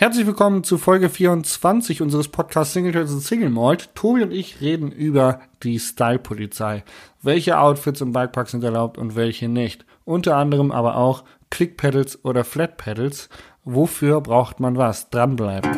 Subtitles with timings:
[0.00, 3.92] Herzlich willkommen zu Folge 24 unseres Podcasts Single Trades und Single Malt.
[3.96, 6.84] Tobi und ich reden über die Style-Polizei.
[7.20, 9.84] Welche Outfits im Bikepark sind erlaubt und welche nicht.
[10.04, 13.28] Unter anderem aber auch Click-Pedals oder Flat-Pedals.
[13.64, 15.10] Wofür braucht man was?
[15.10, 15.72] Dranbleiben.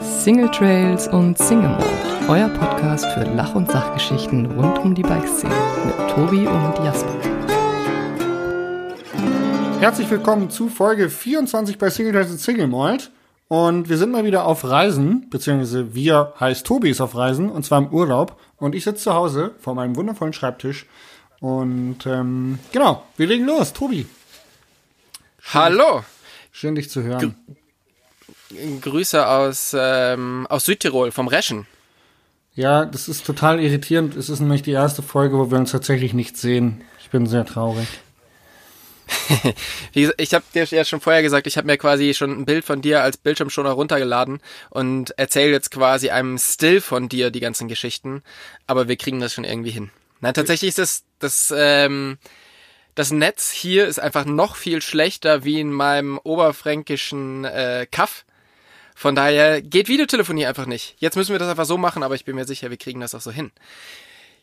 [0.00, 5.54] Single Trails und Single Mode, euer Podcast für Lach- und Sachgeschichten rund um die Bikeszene
[5.84, 7.41] mit Tobi und Jasper.
[9.82, 13.10] Herzlich willkommen zu Folge 24 bei Single und Single Malt.
[13.48, 17.64] Und wir sind mal wieder auf Reisen, beziehungsweise wir heißt Tobi ist auf Reisen und
[17.64, 18.38] zwar im Urlaub.
[18.58, 20.86] Und ich sitze zu Hause vor meinem wundervollen Schreibtisch.
[21.40, 23.72] Und ähm, genau, wir legen los.
[23.72, 24.06] Tobi.
[25.52, 26.04] Hallo.
[26.52, 27.34] Schön dich zu hören.
[28.82, 31.66] Grüße aus, ähm, aus Südtirol, vom Reschen.
[32.54, 34.14] Ja, das ist total irritierend.
[34.14, 36.82] Es ist nämlich die erste Folge, wo wir uns tatsächlich nicht sehen.
[37.00, 37.88] Ich bin sehr traurig.
[39.94, 42.82] Ich habe dir ja schon vorher gesagt, ich habe mir quasi schon ein Bild von
[42.82, 48.22] dir als Bildschirmschoner runtergeladen und erzähle jetzt quasi einem Still von dir die ganzen Geschichten,
[48.66, 49.90] aber wir kriegen das schon irgendwie hin.
[50.20, 52.18] Nein, tatsächlich ist das, das, ähm,
[52.94, 58.24] das Netz hier ist einfach noch viel schlechter wie in meinem oberfränkischen äh, Kaff.
[58.94, 60.94] Von daher geht Videotelefonie einfach nicht.
[60.98, 63.14] Jetzt müssen wir das einfach so machen, aber ich bin mir sicher, wir kriegen das
[63.14, 63.50] auch so hin.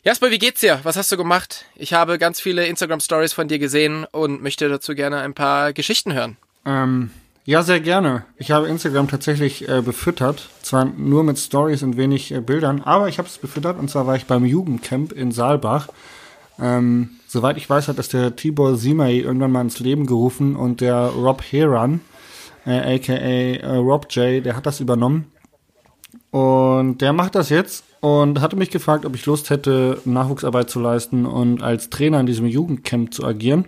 [0.02, 0.80] Jasper, wie geht's dir?
[0.82, 1.66] Was hast du gemacht?
[1.76, 5.74] Ich habe ganz viele Instagram Stories von dir gesehen und möchte dazu gerne ein paar
[5.74, 6.38] Geschichten hören.
[6.64, 7.10] Ähm,
[7.44, 8.24] ja, sehr gerne.
[8.38, 10.48] Ich habe Instagram tatsächlich äh, befüttert.
[10.62, 14.06] Zwar nur mit Stories und wenig äh, Bildern, aber ich habe es befüttert und zwar
[14.06, 15.88] war ich beim Jugendcamp in Saalbach.
[16.58, 20.80] Ähm, soweit ich weiß, hat das der Tibor Simay irgendwann mal ins Leben gerufen und
[20.80, 22.00] der Rob Heran,
[22.64, 25.29] äh, aka äh, Rob J, der hat das übernommen.
[26.30, 30.80] Und der macht das jetzt und hatte mich gefragt, ob ich Lust hätte, Nachwuchsarbeit zu
[30.80, 33.66] leisten und als Trainer in diesem Jugendcamp zu agieren.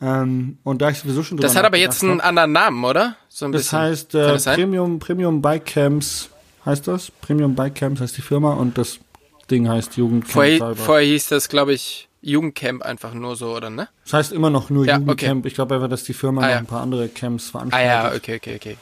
[0.00, 3.16] Ähm, und da ich sowieso schon Das hat aber jetzt einen hab, anderen Namen, oder?
[3.28, 3.78] So ein das bisschen.
[3.78, 6.28] heißt äh, das Premium, Premium Bike Camps
[6.66, 7.10] heißt das.
[7.10, 8.98] Premium Bike Camps heißt die Firma und das
[9.50, 10.32] Ding heißt Jugendcamp.
[10.32, 13.88] Vorher, vorher hieß das, glaube ich, Jugendcamp einfach nur so, oder ne?
[14.04, 15.40] Das heißt immer noch nur ja, Jugendcamp.
[15.40, 15.48] Okay.
[15.48, 16.58] Ich glaube einfach, dass die Firma ah, noch ja.
[16.58, 17.88] ein paar andere Camps veranstaltet.
[17.88, 18.76] Ah ja, okay, okay, okay.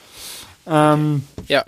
[0.66, 1.64] Ähm, ja.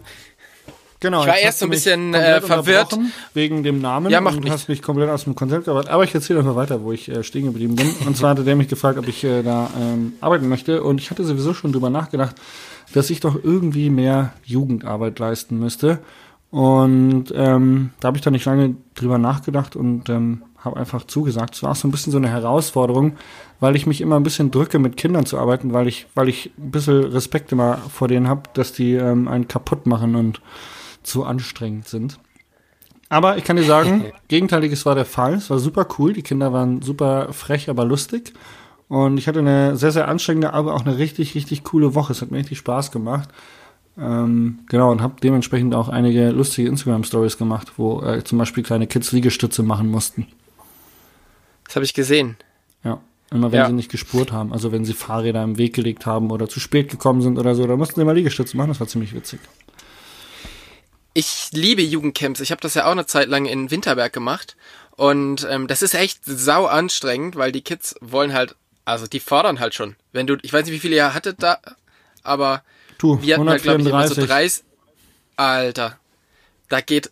[1.00, 2.98] Genau, ich war erst so ein bisschen äh, verwirrt.
[3.34, 4.52] Wegen dem Namen ja, macht und nicht.
[4.52, 5.88] hast mich komplett aus dem Konzept gebracht.
[5.88, 7.90] Aber ich erzähle einfach weiter, wo ich äh, stehen geblieben bin.
[8.06, 10.82] Und zwar hatte der mich gefragt, ob ich äh, da ähm, arbeiten möchte.
[10.82, 12.36] Und ich hatte sowieso schon drüber nachgedacht,
[12.94, 15.98] dass ich doch irgendwie mehr Jugendarbeit leisten müsste.
[16.50, 21.54] Und ähm, da habe ich dann nicht lange drüber nachgedacht und ähm, habe einfach zugesagt.
[21.54, 23.16] Es war auch so ein bisschen so eine Herausforderung,
[23.60, 26.52] weil ich mich immer ein bisschen drücke, mit Kindern zu arbeiten, weil ich, weil ich
[26.58, 30.40] ein bisschen Respekt immer vor denen habe, dass die ähm, einen kaputt machen und
[31.06, 32.18] zu anstrengend sind.
[33.08, 35.34] Aber ich kann dir sagen, Gegenteiliges war der Fall.
[35.34, 36.12] Es war super cool.
[36.12, 38.32] Die Kinder waren super frech, aber lustig.
[38.88, 42.12] Und ich hatte eine sehr, sehr anstrengende, aber auch eine richtig, richtig coole Woche.
[42.12, 43.28] Es hat mir richtig Spaß gemacht.
[43.98, 48.86] Ähm, genau, und habe dementsprechend auch einige lustige Instagram-Stories gemacht, wo äh, zum Beispiel kleine
[48.86, 50.26] Kids Liegestütze machen mussten.
[51.64, 52.36] Das habe ich gesehen.
[52.84, 53.00] Ja,
[53.30, 53.66] immer wenn ja.
[53.66, 54.52] sie nicht gespurt haben.
[54.52, 57.66] Also wenn sie Fahrräder im Weg gelegt haben oder zu spät gekommen sind oder so,
[57.66, 58.68] da mussten sie mal Liegestütze machen.
[58.68, 59.40] Das war ziemlich witzig.
[61.16, 62.41] Ich liebe Jugendcamps.
[62.41, 64.54] Ich habe das ja auch eine Zeit lang in Winterberg gemacht.
[64.97, 68.54] Und ähm, das ist echt sau anstrengend, weil die Kids wollen halt,
[68.84, 69.97] also die fordern halt schon.
[70.12, 71.56] Wenn du, ich weiß nicht, wie viele ihr hattet da,
[72.22, 72.62] aber
[72.99, 74.62] du, wir hatten halt, glaube ich, immer so 30.
[75.37, 75.99] Alter,
[76.69, 77.10] da geht,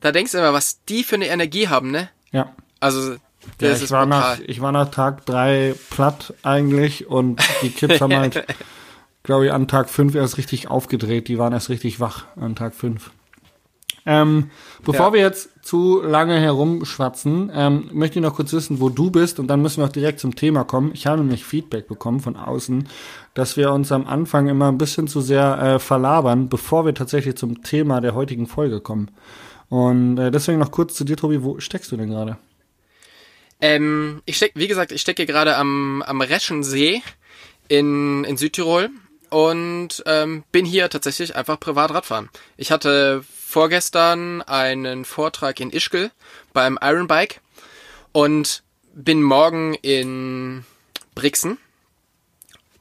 [0.00, 2.08] da denkst du immer, was die für eine Energie haben, ne?
[2.30, 2.54] Ja.
[2.78, 3.16] Also,
[3.58, 7.70] das ja, ich ist war nach, Ich war nach Tag drei platt eigentlich und die
[7.70, 8.46] Kids haben halt,
[9.26, 11.28] glaube ich, an Tag fünf erst richtig aufgedreht.
[11.28, 13.10] Die waren erst richtig wach an Tag fünf.
[14.08, 14.50] Ähm,
[14.84, 15.12] bevor ja.
[15.14, 19.48] wir jetzt zu lange herumschwatzen, ähm, möchte ich noch kurz wissen, wo du bist und
[19.48, 20.92] dann müssen wir auch direkt zum Thema kommen.
[20.94, 22.88] Ich habe nämlich Feedback bekommen von außen,
[23.34, 27.34] dass wir uns am Anfang immer ein bisschen zu sehr äh, verlabern, bevor wir tatsächlich
[27.34, 29.10] zum Thema der heutigen Folge kommen.
[29.68, 32.38] Und äh, deswegen noch kurz zu dir, Tobi, wo steckst du denn gerade?
[33.60, 37.02] Ähm, ich steck, wie gesagt, ich stecke gerade am, am Reschensee
[37.66, 38.90] in, in Südtirol
[39.30, 42.28] und ähm, bin hier tatsächlich einfach privat Radfahren.
[42.56, 46.10] Ich hatte vorgestern einen Vortrag in Ischgl
[46.52, 47.40] beim Iron Bike
[48.12, 48.62] und
[48.94, 50.64] bin morgen in
[51.14, 51.58] Brixen.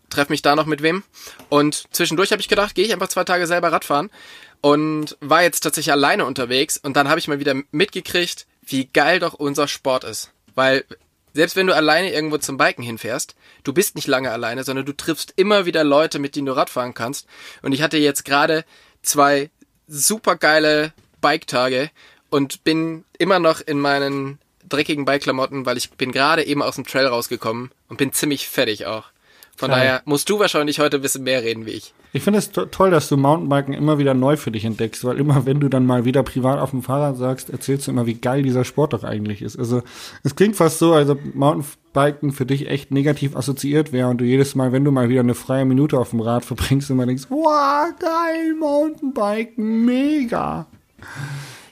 [0.09, 1.03] Treff mich da noch mit wem.
[1.50, 4.09] Und zwischendurch habe ich gedacht, gehe ich einfach zwei Tage selber Radfahren
[4.62, 9.19] und war jetzt tatsächlich alleine unterwegs und dann habe ich mal wieder mitgekriegt, wie geil
[9.19, 10.31] doch unser Sport ist.
[10.56, 10.86] Weil
[11.35, 14.93] selbst wenn du alleine irgendwo zum Biken hinfährst, du bist nicht lange alleine, sondern du
[14.93, 17.27] triffst immer wieder Leute, mit denen du Radfahren kannst.
[17.61, 18.63] Und ich hatte jetzt gerade
[19.01, 19.49] zwei
[19.87, 21.91] super geile Bike-Tage
[22.29, 26.85] und bin immer noch in meinen dreckigen Bike-Klamotten, weil ich bin gerade eben aus dem
[26.85, 29.05] Trail rausgekommen und bin ziemlich fertig auch.
[29.57, 29.79] Von Geil.
[29.79, 31.93] daher musst du wahrscheinlich heute ein bisschen mehr reden wie ich.
[32.15, 35.17] Ich finde es to toll, dass du Mountainbiken immer wieder neu für dich entdeckst, weil
[35.17, 38.13] immer, wenn du dann mal wieder privat auf dem Fahrrad sagst, erzählst du immer, wie
[38.13, 39.59] geil dieser Sport doch eigentlich ist.
[39.59, 39.83] Also
[40.23, 44.23] es klingt fast so, als ob Mountainbiken für dich echt negativ assoziiert wäre und du
[44.23, 47.25] jedes Mal, wenn du mal wieder eine freie Minute auf dem Rad verbringst, immer denkst,
[47.27, 50.67] wow, geil, Mountainbiken, mega.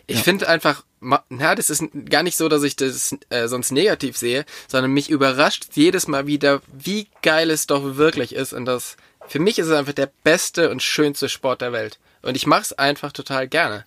[0.08, 0.84] Ich finde einfach,
[1.30, 5.10] na, das ist gar nicht so, dass ich das äh, sonst negativ sehe, sondern mich
[5.10, 8.52] überrascht jedes Mal wieder, wie geil es doch wirklich ist.
[8.52, 8.98] Und das,
[9.28, 12.00] für mich ist es einfach der beste und schönste Sport der Welt.
[12.22, 13.86] Und ich mache es einfach total gerne.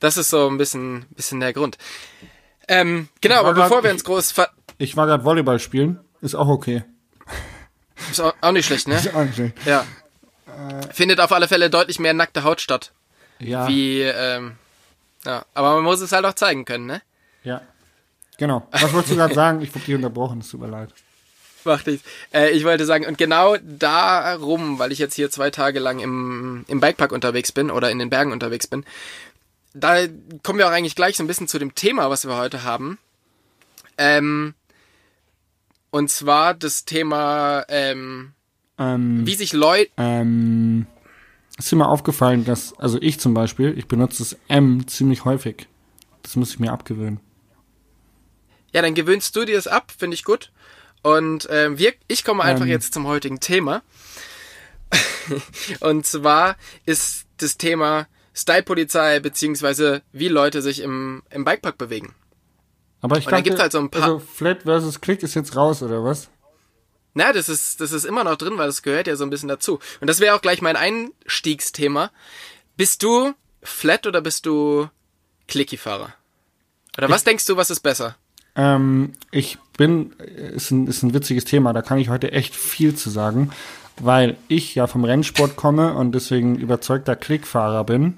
[0.00, 1.78] Das ist so ein bisschen, bisschen der Grund.
[2.68, 6.34] Ähm, genau, aber bevor grad- wir ins groß, ver Ich war gerade Volleyball spielen, ist
[6.34, 6.82] auch okay.
[8.10, 8.96] ist auch, auch nicht schlecht, ne?
[8.96, 9.54] Ist auch nicht schlecht.
[9.64, 9.84] Ja.
[10.92, 12.92] Findet auf alle Fälle deutlich mehr nackte Haut statt.
[13.38, 14.56] Ja, Wie, ähm,
[15.24, 15.44] ja.
[15.54, 17.02] Aber man muss es halt auch zeigen können, ne?
[17.44, 17.60] ja.
[18.38, 18.66] Genau.
[18.72, 19.60] Was wolltest du gerade sagen?
[19.60, 20.92] Ich wurde dich unterbrochen, es tut mir leid.
[21.64, 22.06] Macht nichts.
[22.32, 26.64] Äh, ich wollte sagen, und genau darum, weil ich jetzt hier zwei Tage lang im,
[26.68, 28.84] im Bikepark unterwegs bin oder in den Bergen unterwegs bin,
[29.74, 30.06] da
[30.42, 32.98] kommen wir auch eigentlich gleich so ein bisschen zu dem Thema, was wir heute haben.
[33.96, 34.54] Ähm,
[35.90, 38.32] und zwar das Thema, ähm,
[38.78, 40.86] Ähm, wie sich Leute, Ähm,
[41.58, 45.68] ist dir mal aufgefallen, dass, also ich zum Beispiel, ich benutze das M ziemlich häufig.
[46.22, 47.20] Das muss ich mir abgewöhnen.
[48.72, 50.50] ja, dann gewöhnst du dir das ab, finde ich gut.
[51.02, 52.70] Und ähm, wir, ich komme einfach Ähm.
[52.70, 53.82] jetzt zum heutigen Thema.
[55.80, 62.14] und zwar ist das Thema Style-Polizei, beziehungsweise wie Leute sich im, im Bikepark bewegen.
[63.00, 66.04] Aber ich gibt's halt so ein paar- also Flat versus Click ist jetzt raus, oder
[66.04, 66.28] was?
[67.14, 69.48] Na, das ist, das ist immer noch drin, weil das gehört ja so ein bisschen
[69.48, 69.80] dazu.
[70.00, 72.10] Und das wäre auch gleich mein Einstiegsthema.
[72.76, 74.88] Bist du Flat oder bist du
[75.48, 76.14] Clicky-Fahrer?
[76.96, 78.16] Oder was denkst du, was ist besser?
[78.56, 80.12] Ähm, ich bin,
[80.54, 83.50] ist ein, ist ein witziges Thema, da kann ich heute echt viel zu sagen,
[84.00, 88.16] weil ich ja vom Rennsport komme und deswegen überzeugter Klickfahrer bin.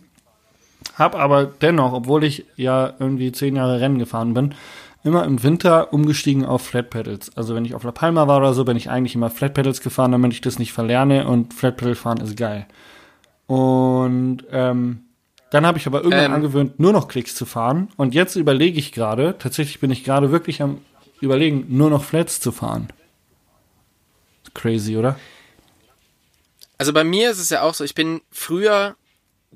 [0.97, 4.55] Hab aber dennoch, obwohl ich ja irgendwie zehn Jahre Rennen gefahren bin,
[5.03, 7.37] immer im Winter umgestiegen auf Flat Pedals.
[7.37, 9.81] Also wenn ich auf La Palma war oder so, bin ich eigentlich immer Flat Pedals
[9.81, 12.67] gefahren, damit ich das nicht verlerne und Flat Pedal fahren ist geil.
[13.47, 15.04] Und ähm,
[15.55, 16.33] dann habe ich aber irgendwann Ähm.
[16.33, 17.89] angewöhnt, nur noch Klicks zu fahren.
[17.97, 20.81] Und jetzt überlege ich gerade, tatsächlich bin ich gerade wirklich am
[21.21, 22.89] überlegen, nur noch Flats zu fahren.
[24.53, 25.17] Crazy, oder?
[26.77, 28.97] Also bei mir ist es ja auch so, ich bin früher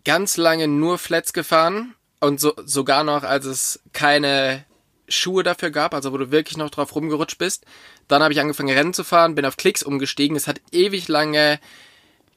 [0.05, 4.65] ganz lange nur Flats gefahren und so, sogar noch, als es keine
[5.09, 7.65] Schuhe dafür gab, also wo du wirklich noch drauf rumgerutscht bist.
[8.07, 10.37] Dann habe ich angefangen Rennen zu fahren, bin auf Klicks umgestiegen.
[10.37, 11.59] Es hat ewig lange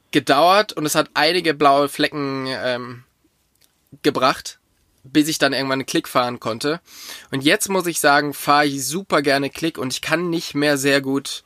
[0.10, 3.04] gedauert und es hat einige blaue Flecken ähm,
[4.04, 4.60] gebracht,
[5.04, 6.80] bis ich dann irgendwann einen Klick fahren konnte.
[7.32, 10.78] Und jetzt muss ich sagen, fahre ich super gerne Klick und ich kann nicht mehr
[10.78, 11.44] sehr gut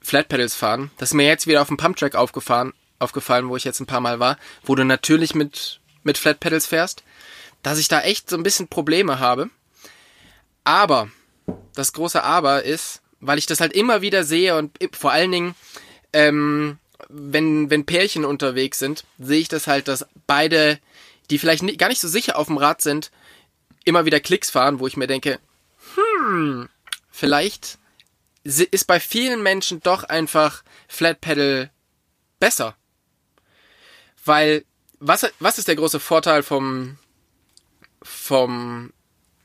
[0.00, 0.90] Flat Pedals fahren.
[0.98, 4.00] Das ist mir jetzt wieder auf dem Pumptrack aufgefahren, aufgefallen, wo ich jetzt ein paar
[4.00, 7.02] Mal war, wo du natürlich mit, mit Flat fährst,
[7.62, 9.50] dass ich da echt so ein bisschen Probleme habe.
[10.64, 11.10] Aber,
[11.74, 15.54] das große Aber ist, weil ich das halt immer wieder sehe und vor allen Dingen,
[16.12, 16.78] ähm,
[17.08, 20.78] wenn, wenn Pärchen unterwegs sind, sehe ich das halt, dass beide,
[21.30, 23.10] die vielleicht nicht, gar nicht so sicher auf dem Rad sind,
[23.84, 25.38] immer wieder Klicks fahren, wo ich mir denke,
[25.94, 26.68] hm,
[27.10, 27.78] vielleicht
[28.42, 31.70] ist bei vielen Menschen doch einfach Flat Pedal
[32.38, 32.76] besser.
[34.24, 34.64] Weil,
[34.98, 36.98] was, was ist der große Vorteil vom,
[38.02, 38.92] vom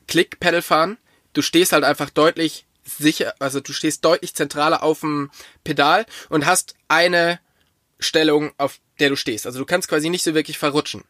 [0.08, 0.98] Klick-Pedal fahren?
[1.34, 5.32] Du stehst halt einfach deutlich sicher, also du stehst deutlich zentraler auf dem
[5.64, 7.40] Pedal und hast eine
[8.00, 9.46] Stellung, auf der du stehst.
[9.46, 11.04] Also du kannst quasi nicht so wirklich verrutschen.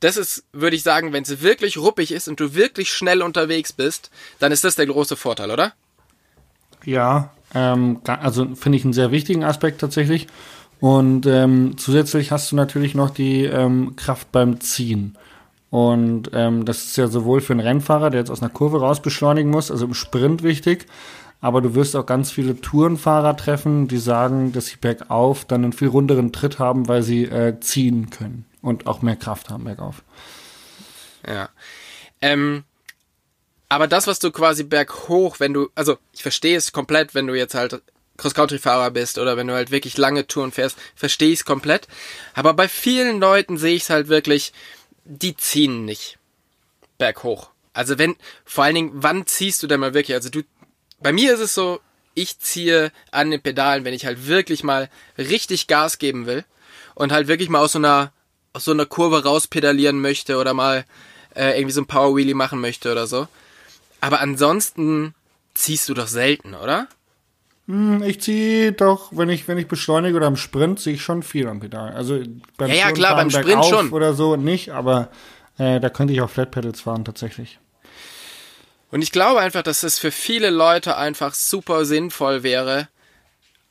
[0.00, 3.72] Das ist, würde ich sagen, wenn es wirklich ruppig ist und du wirklich schnell unterwegs
[3.72, 5.74] bist, dann ist das der große Vorteil, oder?
[6.84, 10.26] Ja, ähm, also finde ich einen sehr wichtigen Aspekt tatsächlich.
[10.80, 15.18] Und ähm, zusätzlich hast du natürlich noch die ähm, Kraft beim Ziehen.
[15.68, 19.02] Und ähm, das ist ja sowohl für einen Rennfahrer, der jetzt aus einer Kurve raus
[19.02, 20.86] beschleunigen muss, also im Sprint wichtig,
[21.42, 25.72] aber du wirst auch ganz viele Tourenfahrer treffen, die sagen, dass sie bergauf dann einen
[25.72, 30.02] viel runderen Tritt haben, weil sie äh, ziehen können und auch mehr Kraft haben bergauf.
[31.26, 31.48] Ja.
[32.20, 32.64] Ähm,
[33.68, 37.34] aber das, was du quasi berghoch, wenn du, also ich verstehe es komplett, wenn du
[37.34, 37.80] jetzt halt
[38.16, 41.88] Cross-Country-Fahrer bist oder wenn du halt wirklich lange Touren fährst, verstehe ich es komplett.
[42.34, 44.52] Aber bei vielen Leuten sehe ich es halt wirklich,
[45.04, 46.18] die ziehen nicht
[46.98, 47.50] berghoch.
[47.72, 50.14] Also wenn, vor allen Dingen, wann ziehst du denn mal wirklich?
[50.14, 50.42] Also du,
[51.00, 51.80] bei mir ist es so,
[52.14, 56.44] ich ziehe an den Pedalen, wenn ich halt wirklich mal richtig Gas geben will
[56.94, 58.12] und halt wirklich mal aus so einer,
[58.52, 60.84] aus so einer Kurve rauspedalieren möchte oder mal
[61.34, 63.28] äh, irgendwie so ein Power Wheelie machen möchte oder so.
[64.00, 65.14] Aber ansonsten
[65.54, 66.88] ziehst du doch selten, oder?
[67.66, 71.22] Hm, Ich ziehe doch, wenn ich, wenn ich beschleunige oder im Sprint, ziehe ich schon
[71.22, 71.92] viel am Pedal.
[71.92, 72.20] Also
[72.56, 73.90] beim Ja, ja, klar, beim Sprint schon.
[73.90, 75.08] Oder so nicht, aber
[75.58, 77.58] äh, da könnte ich auch Flat Pedals fahren tatsächlich.
[78.90, 82.88] Und ich glaube einfach, dass es für viele Leute einfach super sinnvoll wäre,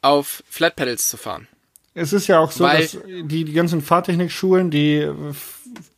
[0.01, 1.49] auf Flat Pedals zu fahren.
[1.99, 5.13] Es ist ja auch so, Weil- dass die, die ganzen Fahrtechnikschulen, die äh,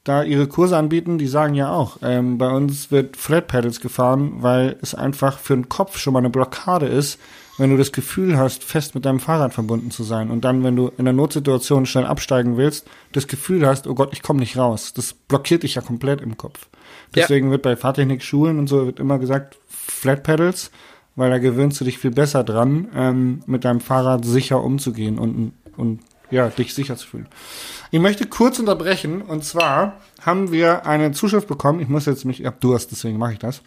[0.03, 4.37] da ihre Kurse anbieten, die sagen ja auch, ähm, bei uns wird Flat Pedals gefahren,
[4.37, 7.19] weil es einfach für den Kopf schon mal eine Blockade ist,
[7.57, 10.75] wenn du das Gefühl hast, fest mit deinem Fahrrad verbunden zu sein und dann, wenn
[10.75, 14.57] du in der Notsituation schnell absteigen willst, das Gefühl hast, oh Gott, ich komme nicht
[14.57, 14.93] raus.
[14.93, 16.67] Das blockiert dich ja komplett im Kopf.
[17.15, 17.21] Ja.
[17.21, 20.71] Deswegen wird bei Fahrtechnikschulen und so wird immer gesagt, Flat Pedals,
[21.15, 25.53] weil da gewöhnst du dich viel besser dran, ähm, mit deinem Fahrrad sicher umzugehen und,
[25.77, 25.99] und
[26.29, 27.27] ja, dich sicher zu fühlen.
[27.91, 31.81] Ich möchte kurz unterbrechen und zwar haben wir eine Zuschrift bekommen.
[31.81, 33.61] Ich muss jetzt mich, ich hab Durst, deswegen mache ich das.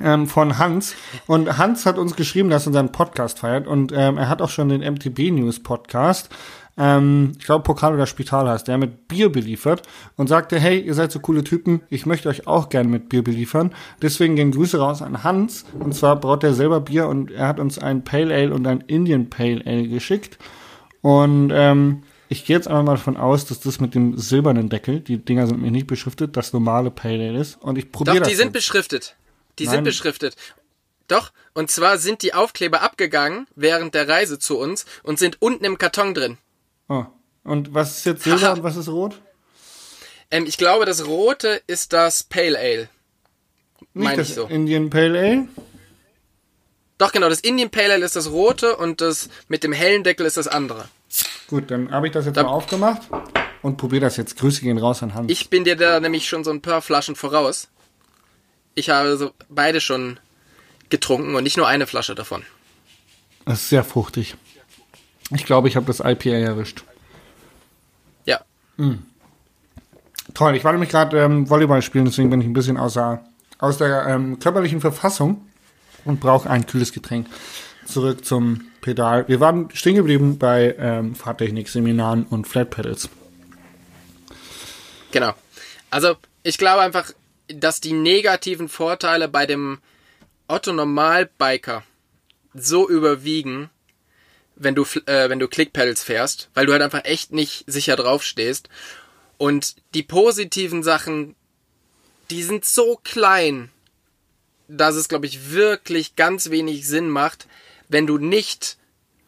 [0.00, 0.94] Ähm, von Hans.
[1.26, 4.50] Und Hans hat uns geschrieben, dass er unseren Podcast feiert und ähm, er hat auch
[4.50, 6.28] schon den MTB News Podcast.
[6.76, 9.82] Ähm, ich glaube, Pokal oder Spital heißt der, mit Bier beliefert
[10.16, 13.24] und sagte, hey, ihr seid so coole Typen, ich möchte euch auch gerne mit Bier
[13.24, 13.72] beliefern.
[14.00, 15.64] Deswegen gehen Grüße raus an Hans.
[15.78, 18.84] Und zwar braut er selber Bier und er hat uns ein Pale Ale und ein
[18.86, 20.38] Indian Pale Ale geschickt.
[21.02, 25.00] Und ähm, ich gehe jetzt einfach mal davon aus, dass das mit dem silbernen Deckel,
[25.00, 27.60] die Dinger sind mir nicht beschriftet, das normale Pale Ale ist.
[27.62, 28.28] Und ich probiere Doch, das.
[28.28, 28.54] die sind jetzt.
[28.54, 29.16] beschriftet.
[29.58, 29.76] Die Nein.
[29.76, 30.36] sind beschriftet.
[31.08, 35.64] Doch, und zwar sind die Aufkleber abgegangen während der Reise zu uns und sind unten
[35.64, 36.36] im Karton drin.
[36.88, 37.06] Oh.
[37.44, 39.18] Und was ist jetzt Silber und was ist rot?
[40.30, 42.88] Ähm, ich glaube, das rote ist das Pale Ale.
[43.94, 44.44] Meine das ich so.
[44.44, 45.48] Indian Pale Ale?
[46.98, 50.26] Doch, genau, das Indian Pale Ale ist das rote und das mit dem hellen Deckel
[50.26, 50.88] ist das andere.
[51.48, 53.02] Gut, dann habe ich das jetzt Da- mal aufgemacht
[53.62, 54.36] und probiere das jetzt.
[54.36, 55.30] Grüße gehen raus an Hans.
[55.30, 57.68] Ich bin dir da nämlich schon so ein paar Flaschen voraus.
[58.74, 60.18] Ich habe so beide schon
[60.90, 62.42] getrunken und nicht nur eine Flasche davon.
[63.44, 64.34] Das ist sehr fruchtig.
[65.34, 66.84] Ich glaube, ich habe das IPA erwischt.
[68.24, 68.40] Ja.
[70.34, 73.24] Toll, ich war nämlich gerade ähm, Volleyball spielen, deswegen bin ich ein bisschen außer,
[73.58, 75.47] aus der ähm, körperlichen Verfassung
[76.08, 77.26] und brauche ein kühles Getränk.
[77.86, 79.26] Zurück zum Pedal.
[79.28, 83.08] Wir waren stehen geblieben bei ähm, Fahrtechnik-Seminaren und Flat Pedals.
[85.10, 85.34] Genau.
[85.90, 87.12] Also, ich glaube einfach,
[87.48, 89.78] dass die negativen Vorteile bei dem
[90.48, 91.82] Otto Normalbiker
[92.54, 93.70] so überwiegen,
[94.56, 98.22] wenn du äh, wenn du Clickpedals fährst, weil du halt einfach echt nicht sicher drauf
[98.22, 98.68] stehst
[99.38, 101.36] und die positiven Sachen,
[102.30, 103.70] die sind so klein,
[104.68, 107.46] dass es glaube ich wirklich ganz wenig Sinn macht,
[107.88, 108.76] wenn du nicht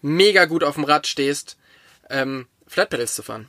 [0.03, 1.57] mega gut auf dem Rad stehst,
[2.09, 3.49] ähm, Flatpedals zu fahren.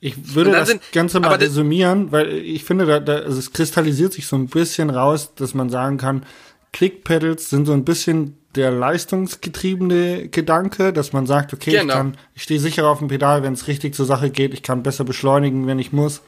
[0.00, 4.12] Ich würde das sind- Ganze mal resümieren, weil ich finde, da, da, also es kristallisiert
[4.12, 6.24] sich so ein bisschen raus, dass man sagen kann,
[6.72, 11.94] Click-Pedals sind so ein bisschen der leistungsgetriebene Gedanke, dass man sagt, okay, ich Genau.
[11.94, 14.82] kann, ich stehe sicher auf dem Pedal, wenn es richtig zur Sache geht, ich kann
[14.82, 16.22] besser beschleunigen, wenn ich muss.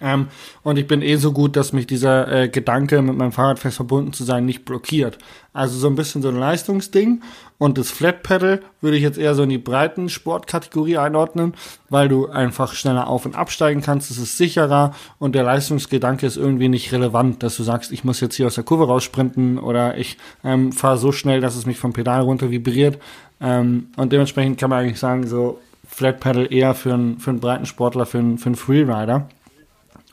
[0.00, 0.28] Ähm,
[0.62, 3.76] und ich bin eh so gut, dass mich dieser äh, Gedanke, mit meinem Fahrrad fest
[3.76, 5.18] verbunden zu sein, nicht blockiert.
[5.52, 7.22] Also so ein bisschen so ein Leistungsding.
[7.58, 11.54] Und das Flat Pedal würde ich jetzt eher so in die breiten Sportkategorie einordnen,
[11.90, 14.12] weil du einfach schneller auf- und absteigen kannst.
[14.12, 18.20] Es ist sicherer und der Leistungsgedanke ist irgendwie nicht relevant, dass du sagst, ich muss
[18.20, 21.78] jetzt hier aus der Kurve raussprinten oder ich ähm, fahre so schnell, dass es mich
[21.78, 22.98] vom Pedal runter vibriert.
[23.40, 27.40] Ähm, und dementsprechend kann man eigentlich sagen, so Flat Pedal eher für einen, für einen
[27.40, 29.28] breiten Sportler, für einen, für einen Freerider.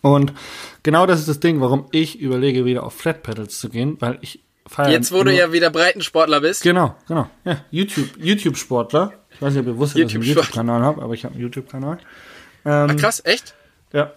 [0.02, 0.34] Und
[0.84, 4.18] genau das ist das Ding, warum ich überlege, wieder auf Flat Pedals zu gehen, weil
[4.22, 4.92] ich feiere.
[4.92, 7.30] Jetzt, wo du ja wieder Breitensportler bist, Genau, genau.
[7.44, 9.14] Ja, YouTube, YouTube-Sportler.
[9.32, 10.24] Ich weiß nicht, ob ihr wusstet, dass ich einen.
[10.26, 11.98] YouTube-Kanal habe, aber ich habe einen YouTube-Kanal.
[12.64, 13.56] ah, krass, echt?
[13.94, 14.14] Ja,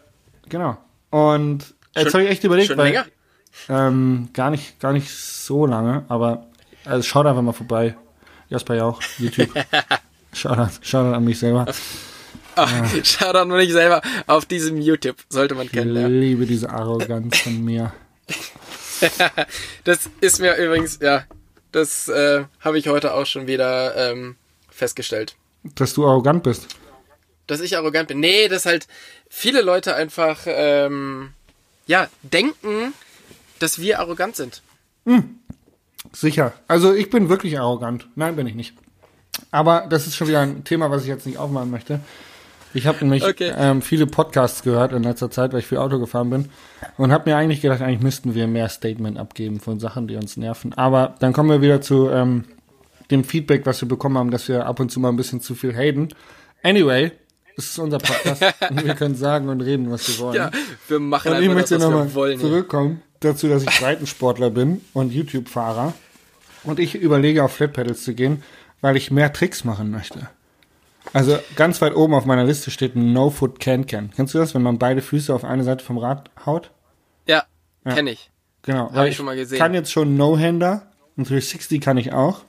[0.49, 0.77] genau.
[1.11, 3.07] Und jetzt habe ich echt überlegt, Schon weil länger?
[3.69, 6.47] ähm, gar nicht, gar nicht so lange, aber
[6.85, 7.97] also schaut einfach mal vorbei.
[8.49, 9.51] Jasper Jauch, YouTube.
[10.33, 11.67] Shoutout, Shoutout an mich selber.
[13.03, 15.17] Schau doch nur nicht selber auf diesem YouTube.
[15.29, 16.07] Sollte man Ich kennen, ja.
[16.07, 17.93] liebe diese Arroganz von mir.
[19.85, 21.23] Das ist mir übrigens, ja,
[21.71, 24.35] das äh, habe ich heute auch schon wieder ähm,
[24.71, 25.37] festgestellt.
[25.77, 26.67] Dass du arrogant bist.
[27.47, 28.19] Dass ich arrogant bin.
[28.19, 28.89] Nee, dass halt
[29.29, 31.31] viele Leute einfach, ähm,
[31.87, 32.93] ja, denken,
[33.61, 34.63] dass wir arrogant sind.
[36.13, 36.53] Sicher.
[36.67, 38.09] Also ich bin wirklich arrogant.
[38.17, 38.75] Nein, bin ich nicht.
[39.51, 42.01] Aber das ist schon wieder ein Thema, was ich jetzt nicht aufmachen möchte.
[42.75, 43.53] Ich habe nämlich Okay.
[43.57, 46.49] ähm, viele Podcasts gehört in letzter Zeit, weil ich viel Auto gefahren bin
[46.97, 50.37] und habe mir eigentlich gedacht, eigentlich müssten wir mehr Statement abgeben von Sachen, die uns
[50.37, 50.75] nerven.
[50.75, 52.45] Aber dann kommen wir wieder zu ähm,
[53.11, 55.55] dem Feedback, was wir bekommen haben, dass wir ab und zu mal ein bisschen zu
[55.55, 56.09] viel haten.
[56.63, 57.13] Anyway,
[57.57, 60.37] es ist unser Podcast und wir können sagen und reden, was wir wollen.
[60.37, 60.51] Ja,
[60.89, 62.39] wir machen Und ich möchte das, was nochmal wir wollen.
[62.39, 62.49] hier.
[62.49, 65.95] zurückkommen dazu, dass ich Breitensportler bin und YouTube-Fahrer.
[66.65, 68.43] Und ich überlege, auf Flatpedals zu gehen,
[68.81, 70.29] weil ich mehr Tricks machen möchte.
[71.13, 74.11] Also ganz weit oben auf meiner Liste steht ein No-Foot Can-Can.
[74.15, 76.71] Kennst du das, wenn man beide Füße auf eine Seite vom Rad haut?
[77.27, 77.45] Ja,
[77.85, 77.95] Ja.
[77.95, 78.31] kenne ich.
[78.63, 78.93] Genau.
[78.93, 79.59] Hab ich schon mal gesehen.
[79.59, 82.43] kann jetzt schon No-Hander und 360 kann ich auch.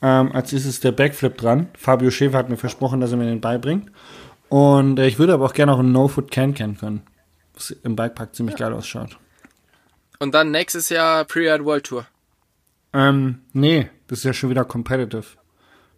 [0.00, 1.68] Ähm, als ist es der Backflip dran.
[1.78, 3.90] Fabio Schäfer hat mir versprochen, dass er mir den beibringt.
[4.48, 7.02] Und äh, ich würde aber auch gerne auch einen No-Foot Can-Can können.
[7.54, 9.18] Was im Bikepark ziemlich geil ausschaut.
[10.18, 12.06] Und dann nächstes Jahr Pre-Ride World Tour.
[12.94, 15.24] Ähm, nee, das ist ja schon wieder competitive.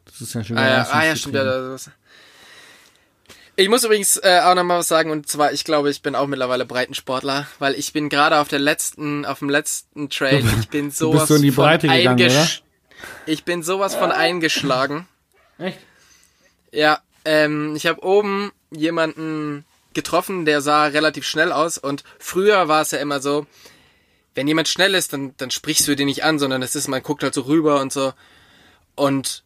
[0.07, 1.35] Das ist ja schon wieder Ah ja, ah, ja stimmt.
[1.35, 1.93] Ja, das ist-
[3.57, 6.17] ich muss übrigens äh, auch noch mal was sagen und zwar, ich glaube, ich bin
[6.17, 10.69] auch mittlerweile Breitensportler, weil ich bin gerade auf der letzten, auf dem letzten Trail, ich
[10.71, 12.63] bin sowas so in die von Breite gegangen, eingesch-
[13.27, 15.07] Ich bin sowas von eingeschlagen.
[15.59, 15.79] Echt?
[16.73, 22.83] Ja, ähm, ich habe oben jemanden getroffen, der sah relativ schnell aus und früher war
[22.83, 23.47] es ja immer so,
[24.35, 27.05] wenn jemand schnell ist, dann, dann sprichst du den nicht an, sondern es ist, man
[27.05, 28.13] guckt halt so rüber und so
[28.97, 29.44] und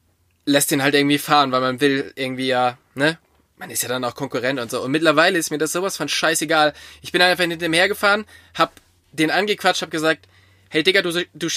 [0.49, 3.19] lässt den halt irgendwie fahren, weil man will irgendwie ja, ne?
[3.59, 4.81] Man ist ja dann auch Konkurrent und so.
[4.83, 6.73] Und mittlerweile ist mir das sowas von scheißegal.
[7.03, 8.25] Ich bin einfach hinter dem hergefahren,
[8.55, 8.73] hab
[9.13, 10.27] den angequatscht, hab gesagt,
[10.71, 11.49] hey Digga, du, du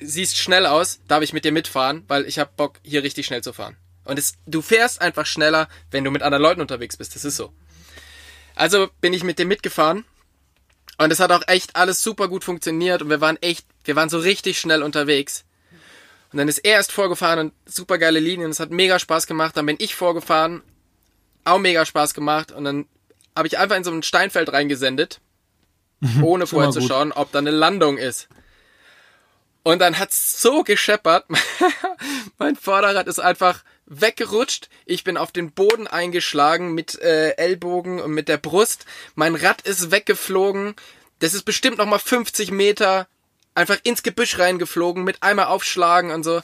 [0.00, 3.42] siehst schnell aus, darf ich mit dir mitfahren, weil ich hab Bock, hier richtig schnell
[3.42, 3.76] zu fahren.
[4.04, 7.14] Und es, du fährst einfach schneller, wenn du mit anderen Leuten unterwegs bist.
[7.14, 7.52] Das ist so.
[8.54, 10.04] Also bin ich mit dem mitgefahren.
[10.96, 14.08] Und es hat auch echt alles super gut funktioniert und wir waren echt, wir waren
[14.08, 15.44] so richtig schnell unterwegs.
[16.32, 19.56] Und dann ist er erst vorgefahren und super geile Linien, es hat mega Spaß gemacht.
[19.56, 20.62] Dann bin ich vorgefahren,
[21.44, 22.52] auch mega Spaß gemacht.
[22.52, 22.86] Und dann
[23.34, 25.20] habe ich einfach in so ein Steinfeld reingesendet,
[26.22, 28.28] ohne vorher zu schauen, ob da eine Landung ist.
[29.62, 31.26] Und dann hat's so gescheppert.
[32.38, 34.68] mein Vorderrad ist einfach weggerutscht.
[34.86, 38.86] Ich bin auf den Boden eingeschlagen mit äh, Ellbogen und mit der Brust.
[39.14, 40.74] Mein Rad ist weggeflogen.
[41.18, 43.08] Das ist bestimmt noch mal 50 Meter
[43.58, 46.42] einfach ins Gebüsch reingeflogen mit einmal aufschlagen und so.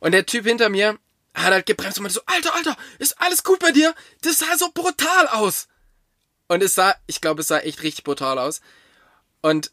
[0.00, 0.98] Und der Typ hinter mir
[1.34, 3.94] hat halt gebremst und meinte so, Alter, Alter, ist alles gut bei dir?
[4.22, 5.66] Das sah so brutal aus.
[6.46, 8.60] Und es sah, ich glaube, es sah echt richtig brutal aus.
[9.42, 9.72] Und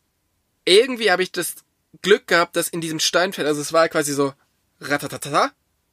[0.65, 1.55] irgendwie habe ich das
[2.01, 4.33] Glück gehabt, dass in diesem Steinfeld, also es war quasi so
[4.79, 5.51] ratatatata,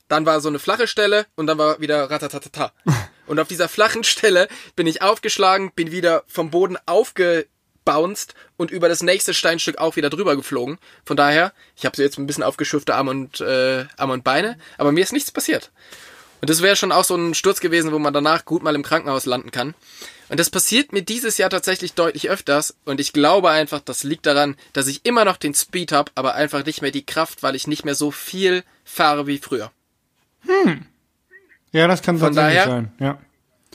[0.09, 2.73] dann war so eine flache Stelle und dann war wieder ratatatata.
[3.27, 6.79] Und auf dieser flachen Stelle bin ich aufgeschlagen, bin wieder vom Boden
[7.89, 10.79] aufgebounced und über das nächste Steinstück auch wieder drüber geflogen.
[11.05, 14.59] Von daher, ich habe so jetzt ein bisschen aufgeschürfte Arme und äh, Arme und Beine,
[14.77, 15.71] aber mir ist nichts passiert.
[16.41, 18.85] Und das wäre schon auch so ein Sturz gewesen, wo man danach gut mal im
[18.85, 19.75] Krankenhaus landen kann.
[20.29, 22.77] Und das passiert mir dieses Jahr tatsächlich deutlich öfters.
[22.85, 26.35] Und ich glaube einfach, das liegt daran, dass ich immer noch den Speed habe, aber
[26.35, 29.73] einfach nicht mehr die Kraft, weil ich nicht mehr so viel fahre wie früher.
[31.73, 32.93] Ja, das kann Von tatsächlich daher- sein.
[33.01, 33.19] Ja.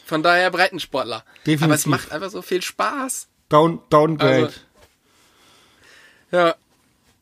[0.06, 1.24] Von daher Breitensportler.
[1.46, 1.64] Definitiv.
[1.64, 3.28] Aber es macht einfach so viel Spaß.
[3.54, 4.46] Down, downgrade.
[4.46, 4.60] Also-
[6.32, 6.56] Ja.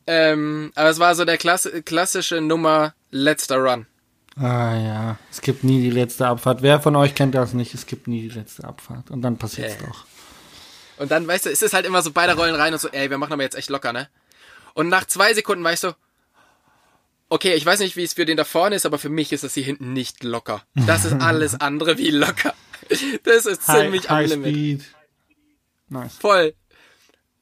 [0.08, 3.86] Ähm, aber es war so der Klasse, klassische Nummer letzter Run.
[4.38, 6.62] Ah ja, es gibt nie die letzte Abfahrt.
[6.62, 7.74] Wer von euch kennt das nicht?
[7.74, 9.12] Es gibt nie die letzte Abfahrt.
[9.12, 9.86] Und dann passiert's Äh.
[9.86, 10.06] doch.
[10.98, 13.10] Und dann, weißt du, es ist halt immer so, beide rollen rein und so, ey,
[13.10, 14.08] wir machen aber jetzt echt locker, ne?
[14.74, 15.92] Und nach zwei Sekunden weißt du,
[17.30, 19.44] okay, ich weiß nicht, wie es für den da vorne ist, aber für mich ist
[19.44, 20.64] das hier hinten nicht locker.
[20.76, 22.54] Das ist alles andere wie locker.
[23.24, 24.50] Das ist ziemlich am High Limit.
[24.82, 24.86] Speed.
[25.92, 26.16] Nice.
[26.18, 26.54] Voll.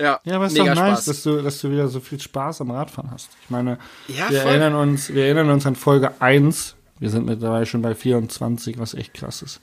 [0.01, 1.05] Ja, Ja, aber es ist doch nice, Spaß.
[1.05, 3.29] dass du, dass du wieder so viel Spaß am Radfahren hast.
[3.43, 4.51] Ich meine, Ja, wir voll.
[4.51, 6.75] erinnern uns, wir erinnern uns an Folge 1.
[6.99, 9.59] Wir sind mittlerweile schon bei 24, was echt krass ist.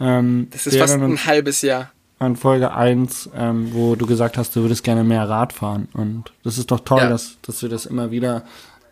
[0.00, 1.90] Ähm, Das ist fast ein halbes Jahr.
[2.18, 5.88] an Folge 1, ähm, wo du gesagt hast, du würdest gerne mehr Rad fahren.
[5.92, 7.08] Und das ist doch toll, Ja.
[7.10, 8.44] dass, dass wir das immer wieder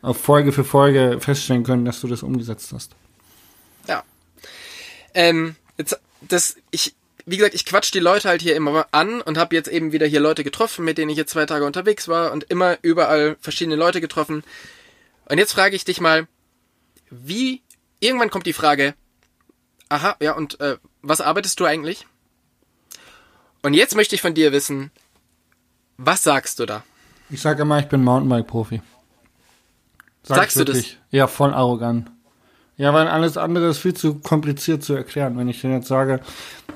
[0.03, 2.95] auf Folge für Folge feststellen können, dass du das umgesetzt hast.
[3.89, 4.03] Ja.
[5.15, 6.95] Ähm, jetzt, das, ich,
[7.27, 10.07] wie gesagt, ich quatsch die Leute halt hier immer an und habe jetzt eben wieder
[10.07, 13.77] hier Leute getroffen, mit denen ich jetzt zwei Tage unterwegs war und immer überall verschiedene
[13.77, 14.43] Leute getroffen.
[15.27, 16.27] Und jetzt frage ich dich mal,
[17.11, 17.63] wie,
[18.01, 18.95] irgendwann kommt die Frage,
[19.89, 22.07] aha, ja, und äh, was arbeitest du eigentlich?
[23.63, 24.91] Und jetzt möchte ich von dir wissen,
[25.97, 26.83] was sagst du da?
[27.31, 28.83] Ich sage immer, ich bin Mountainbike-Profi.
[30.25, 30.85] Sag Sagst du das?
[31.11, 32.11] Ja, voll arrogant.
[32.77, 35.37] Ja, weil alles andere ist viel zu kompliziert zu erklären.
[35.37, 36.21] Wenn ich dir jetzt sage,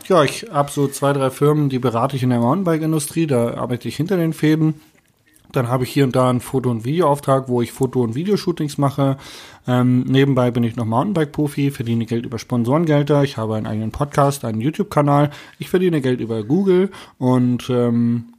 [0.08, 3.88] ja, ich habe so zwei, drei Firmen, die berate ich in der Mountainbike-Industrie, da arbeite
[3.88, 4.80] ich hinter den Fäden.
[5.52, 8.78] Dann habe ich hier und da einen Foto- und Videoauftrag, wo ich Foto- und Videoshootings
[8.78, 9.16] mache.
[9.66, 13.22] Ähm, nebenbei bin ich noch Mountainbike-Profi, verdiene Geld über Sponsorengelder.
[13.22, 15.30] Ich habe einen eigenen Podcast, einen YouTube-Kanal.
[15.58, 18.34] Ich verdiene Geld über Google und ähm,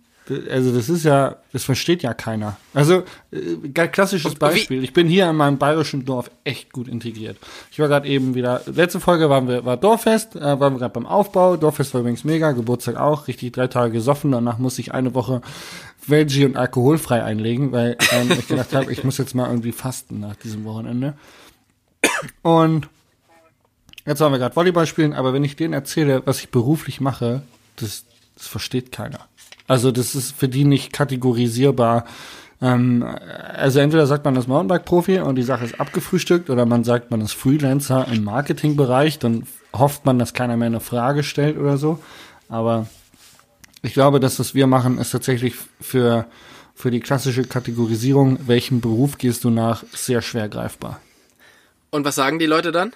[0.49, 2.57] also das ist ja, das versteht ja keiner.
[2.73, 4.83] Also äh, klassisches Beispiel.
[4.83, 7.37] Ich bin hier in meinem bayerischen Dorf echt gut integriert.
[7.71, 10.93] Ich war gerade eben wieder, letzte Folge waren wir, war Dorffest, äh, waren wir gerade
[10.93, 11.57] beim Aufbau.
[11.57, 14.31] Dorffest war übrigens mega, Geburtstag auch, richtig drei Tage gesoffen.
[14.31, 15.41] Danach musste ich eine Woche
[16.05, 20.19] veggie und alkoholfrei einlegen, weil ähm, ich gedacht habe, ich muss jetzt mal irgendwie fasten
[20.19, 21.15] nach diesem Wochenende.
[22.41, 22.87] Und
[24.05, 27.43] jetzt wollen wir gerade Volleyball spielen, aber wenn ich denen erzähle, was ich beruflich mache,
[27.75, 29.27] das, das versteht keiner.
[29.67, 32.05] Also das ist für die nicht kategorisierbar.
[32.61, 33.05] Ähm,
[33.53, 37.21] also entweder sagt man das Mountainbike-Profi und die Sache ist abgefrühstückt oder man sagt, man
[37.21, 41.99] ist Freelancer im Marketingbereich, dann hofft man, dass keiner mehr eine Frage stellt oder so.
[42.49, 42.87] Aber
[43.83, 46.25] ich glaube, dass das wir machen, ist tatsächlich für,
[46.73, 50.99] für die klassische Kategorisierung, welchem Beruf gehst du nach, sehr schwer greifbar.
[51.91, 52.93] Und was sagen die Leute dann?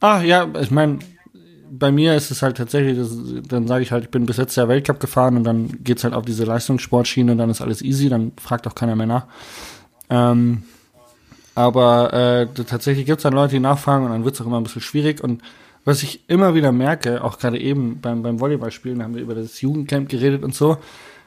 [0.00, 0.98] Ah, ja, ich meine,
[1.70, 3.16] bei mir ist es halt tatsächlich, das,
[3.48, 6.14] dann sage ich halt, ich bin bis jetzt der Weltcup gefahren und dann geht's halt
[6.14, 9.26] auf diese Leistungssportschiene und dann ist alles easy, dann fragt auch keiner mehr nach.
[10.10, 10.62] Ähm,
[11.54, 14.82] aber äh, tatsächlich gibt's dann Leute, die nachfragen und dann wird's auch immer ein bisschen
[14.82, 15.22] schwierig.
[15.22, 15.42] Und
[15.84, 19.34] was ich immer wieder merke, auch gerade eben beim, beim Volleyballspielen, da haben wir über
[19.34, 20.78] das Jugendcamp geredet und so,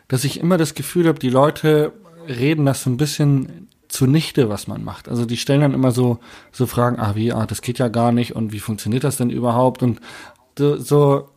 [0.07, 1.93] dass ich immer das Gefühl habe, die Leute
[2.27, 5.09] reden das so ein bisschen zunichte, was man macht.
[5.09, 6.19] Also die stellen dann immer so,
[6.51, 9.29] so Fragen, ah, wie, ah, das geht ja gar nicht und wie funktioniert das denn
[9.29, 9.83] überhaupt?
[9.83, 9.99] Und
[10.57, 11.29] so, so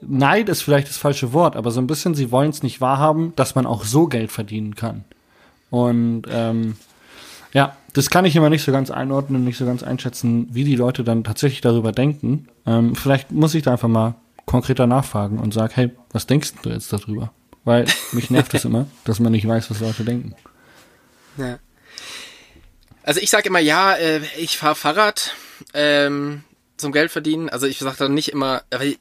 [0.00, 3.32] Neid ist vielleicht das falsche Wort, aber so ein bisschen, sie wollen es nicht wahrhaben,
[3.36, 5.04] dass man auch so Geld verdienen kann.
[5.70, 6.76] Und ähm,
[7.52, 10.76] ja, das kann ich immer nicht so ganz einordnen, nicht so ganz einschätzen, wie die
[10.76, 12.48] Leute dann tatsächlich darüber denken.
[12.66, 14.14] Ähm, vielleicht muss ich da einfach mal
[14.44, 17.32] konkreter nachfragen und sag, hey, was denkst du jetzt darüber?
[17.64, 20.34] Weil mich nervt es immer, dass man nicht weiß, was Leute denken.
[21.38, 21.58] Ja.
[23.02, 25.34] Also ich sage immer, ja, äh, ich fahre Fahrrad
[25.74, 26.42] ähm,
[26.76, 27.48] zum Geld verdienen.
[27.48, 28.98] Also ich sage dann nicht immer, aber ich,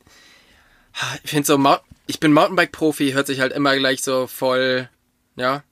[1.24, 1.78] ich finde so,
[2.08, 4.90] ich bin Mountainbike-Profi, hört sich halt immer gleich so voll,
[5.36, 5.64] ja,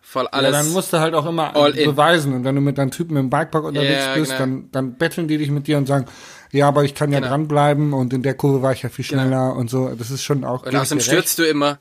[0.00, 0.52] voll alles.
[0.52, 2.34] Ja, dann musst du halt auch immer beweisen.
[2.34, 4.38] Und wenn du mit deinem Typen im Bikepark unterwegs ja, bist, genau.
[4.40, 6.06] dann, dann betteln die dich mit dir und sagen,
[6.50, 7.30] ja, aber ich kann ja genau.
[7.30, 9.22] dranbleiben und in der Kurve war ich ja viel genau.
[9.22, 9.60] schneller genau.
[9.60, 9.94] und so.
[9.94, 10.64] Das ist schon auch.
[10.64, 11.78] Und außerdem stürzt du immer.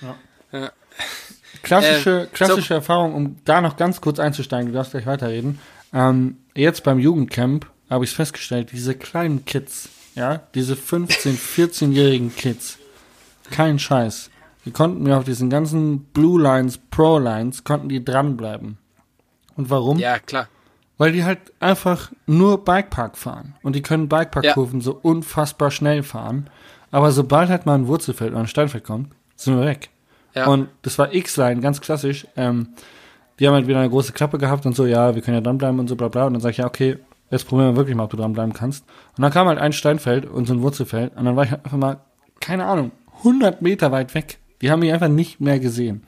[0.00, 0.16] Ja.
[0.52, 0.72] ja.
[1.62, 2.74] Klassische, äh, klassische so.
[2.74, 5.58] Erfahrung, um da noch ganz kurz einzusteigen, du darfst gleich weiterreden.
[5.92, 12.78] Ähm, jetzt beim Jugendcamp habe ich festgestellt, diese kleinen Kids, ja, diese 15, 14-jährigen Kids,
[13.50, 14.30] kein Scheiß.
[14.64, 18.76] Die konnten mir auf diesen ganzen Blue Lines, Pro Lines, konnten die dranbleiben.
[19.56, 19.98] Und warum?
[19.98, 20.48] Ja, klar.
[20.98, 23.54] Weil die halt einfach nur Bikepark fahren.
[23.62, 24.84] Und die können Bikeparkkurven ja.
[24.84, 26.50] so unfassbar schnell fahren.
[26.90, 29.90] Aber sobald halt mal ein Wurzelfeld oder ein Steinfeld kommt, sind wir weg.
[30.34, 30.46] Ja.
[30.46, 32.26] Und das war X-Line, ganz klassisch.
[32.36, 32.68] Ähm,
[33.38, 35.78] die haben halt wieder eine große Klappe gehabt und so, ja, wir können ja dranbleiben
[35.78, 36.26] und so, bla bla.
[36.26, 36.98] Und dann sage ich, ja, okay,
[37.30, 38.84] jetzt probieren wir wirklich mal, ob du dranbleiben kannst.
[39.16, 41.16] Und dann kam halt ein Steinfeld und so ein Wurzelfeld.
[41.16, 41.98] Und dann war ich halt einfach mal,
[42.40, 44.38] keine Ahnung, 100 Meter weit weg.
[44.60, 46.02] Die haben mich einfach nicht mehr gesehen.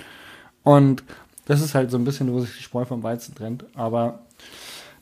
[0.63, 1.05] Und
[1.47, 3.65] das ist halt so ein bisschen, wo sich die Spreu vom Weizen trennt.
[3.75, 4.21] Aber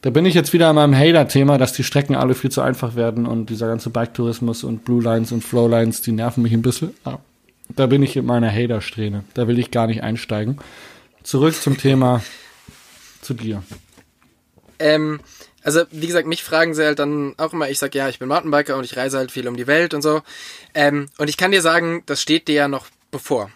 [0.03, 2.95] da bin ich jetzt wieder an meinem Hater-Thema, dass die Strecken alle viel zu einfach
[2.95, 6.63] werden und dieser ganze Bike-Tourismus und Blue Lines und Flow Lines, die nerven mich ein
[6.63, 6.95] bisschen.
[7.05, 7.21] Aber
[7.69, 9.25] da bin ich in meiner Hater-Strähne.
[9.35, 10.59] Da will ich gar nicht einsteigen.
[11.23, 12.23] Zurück zum Thema
[13.21, 13.63] zu dir.
[14.79, 15.21] Ähm,
[15.63, 18.29] also wie gesagt, mich fragen sie halt dann auch immer, ich sag ja, ich bin
[18.29, 20.23] Mountainbiker und ich reise halt viel um die Welt und so.
[20.75, 23.51] Ähm, und ich kann dir sagen, das steht dir ja noch bevor.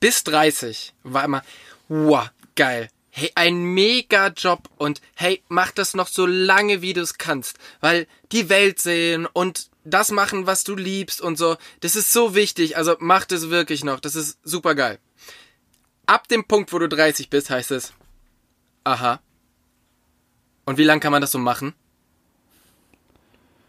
[0.00, 1.42] Bis 30 war immer,
[1.88, 2.88] wow, geil.
[3.18, 7.56] Hey, ein mega Job und hey, mach das noch so lange, wie du es kannst,
[7.80, 11.56] weil die Welt sehen und das machen, was du liebst und so.
[11.80, 12.76] Das ist so wichtig.
[12.76, 14.00] Also mach das wirklich noch.
[14.00, 14.98] Das ist super geil.
[16.04, 17.94] Ab dem Punkt, wo du 30 bist, heißt es,
[18.84, 19.22] aha.
[20.66, 21.72] Und wie lange kann man das so machen?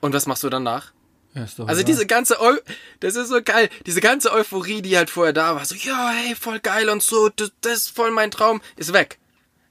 [0.01, 0.91] Und was machst du danach?
[1.33, 2.57] Ja, also diese ganze, Eu
[2.99, 6.35] das ist so geil, diese ganze Euphorie, die halt vorher da war, so, ja, hey,
[6.35, 9.19] voll geil und so, das, das ist voll mein Traum, ist weg.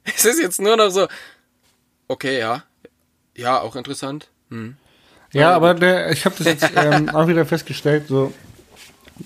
[0.16, 1.08] Es ist jetzt nur noch so,
[2.08, 2.62] okay, ja,
[3.36, 4.28] ja, auch interessant.
[4.50, 4.76] Hm.
[5.32, 8.32] Ja, aber der, ich habe das jetzt ähm, auch wieder festgestellt, so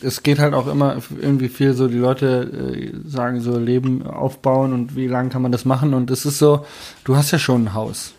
[0.03, 4.73] es geht halt auch immer irgendwie viel so, die Leute äh, sagen so Leben aufbauen
[4.73, 6.65] und wie lange kann man das machen und es ist so,
[7.05, 8.15] du hast ja schon ein Haus.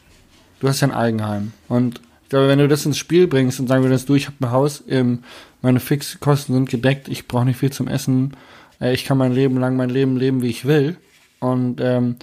[0.60, 3.67] Du hast ja ein Eigenheim und ich glaube, wenn du das ins Spiel bringst und
[3.67, 5.24] sagen würdest, du, ich habe ein Haus, ähm,
[5.62, 8.36] meine Fixkosten sind gedeckt, ich brauche nicht viel zum Essen,
[8.80, 10.97] äh, ich kann mein Leben lang mein Leben leben, wie ich will
[11.39, 12.17] und ähm,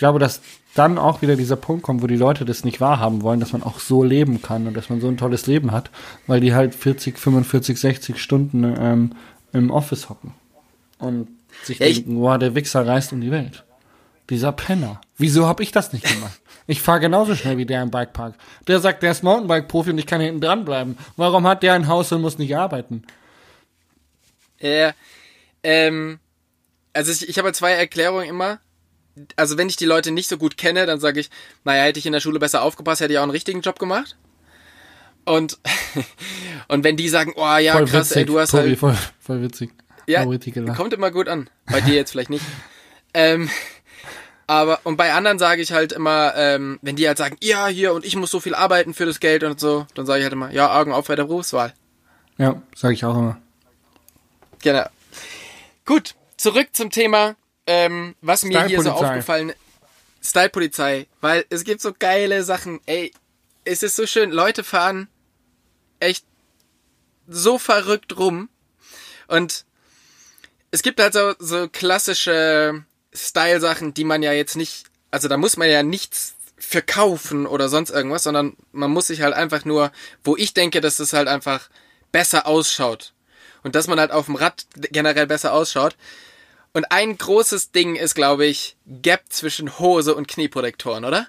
[0.00, 0.40] glaube, dass
[0.74, 3.62] dann auch wieder dieser Punkt kommt, wo die Leute das nicht wahrhaben wollen, dass man
[3.62, 5.90] auch so leben kann und dass man so ein tolles Leben hat,
[6.26, 9.12] weil die halt 40, 45, 60 Stunden ähm,
[9.52, 10.34] im Office hocken
[10.98, 11.28] und
[11.64, 13.64] sich ja, denken, boah, der Wichser reist um die Welt.
[14.28, 15.00] Dieser Penner.
[15.16, 16.40] Wieso habe ich das nicht gemacht?
[16.66, 18.34] Ich fahre genauso schnell wie der im Bikepark.
[18.68, 20.96] Der sagt, der ist Mountainbike-Profi und ich kann hinten dranbleiben.
[21.16, 23.02] Warum hat der ein Haus und muss nicht arbeiten?
[24.60, 24.92] Ja,
[25.64, 26.20] ähm,
[26.92, 28.60] also ich, ich habe zwei Erklärungen immer
[29.36, 31.30] also wenn ich die Leute nicht so gut kenne, dann sage ich,
[31.64, 34.16] naja, hätte ich in der Schule besser aufgepasst, hätte ich auch einen richtigen Job gemacht.
[35.24, 35.58] Und,
[36.68, 38.78] und wenn die sagen, oh ja, voll krass, witzig, ey, du hast Tobi, halt.
[38.78, 39.70] Voll, voll witzig.
[40.06, 40.24] Ja,
[40.74, 41.48] kommt immer gut an.
[41.66, 42.44] Bei dir jetzt vielleicht nicht.
[43.14, 43.48] ähm,
[44.46, 47.92] aber, und bei anderen sage ich halt immer, ähm, wenn die halt sagen, ja, hier,
[47.92, 50.32] und ich muss so viel arbeiten für das Geld und so, dann sage ich halt
[50.32, 51.72] immer, ja, Augen auf bei der Berufswahl.
[52.36, 53.40] Ja, sage ich auch immer.
[54.62, 54.86] Genau.
[55.86, 57.36] Gut, zurück zum Thema,
[57.72, 59.52] ähm, was mir hier so aufgefallen
[60.22, 62.80] Style-Polizei, weil es gibt so geile Sachen.
[62.86, 63.12] Ey,
[63.64, 65.08] es ist so schön, Leute fahren
[66.00, 66.24] echt
[67.28, 68.48] so verrückt rum.
[69.28, 69.64] Und
[70.72, 75.56] es gibt halt so, so klassische Style-Sachen, die man ja jetzt nicht, also da muss
[75.56, 79.92] man ja nichts verkaufen oder sonst irgendwas, sondern man muss sich halt einfach nur,
[80.24, 81.70] wo ich denke, dass es halt einfach
[82.10, 83.12] besser ausschaut.
[83.62, 85.96] Und dass man halt auf dem Rad generell besser ausschaut.
[86.72, 91.26] Und ein großes Ding ist, glaube ich, Gap zwischen Hose und Knieprotektoren, oder?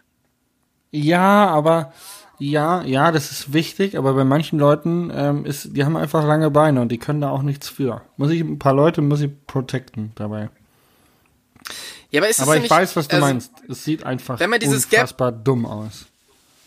[0.91, 1.93] Ja, aber
[2.37, 6.49] ja, ja, das ist wichtig, aber bei manchen Leuten ähm, ist, die haben einfach lange
[6.51, 8.01] Beine und die können da auch nichts für.
[8.17, 10.49] Muss ich ein paar Leute muss ich protecten dabei.
[12.09, 13.51] Ja, aber ist es Aber ich nicht, weiß, was du also, meinst.
[13.69, 16.05] Es sieht einfach wenn man dieses Gap- unfassbar dumm aus.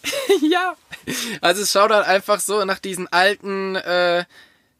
[0.50, 0.74] Ja.
[1.40, 4.24] Also es schaut halt einfach so nach diesen alten äh,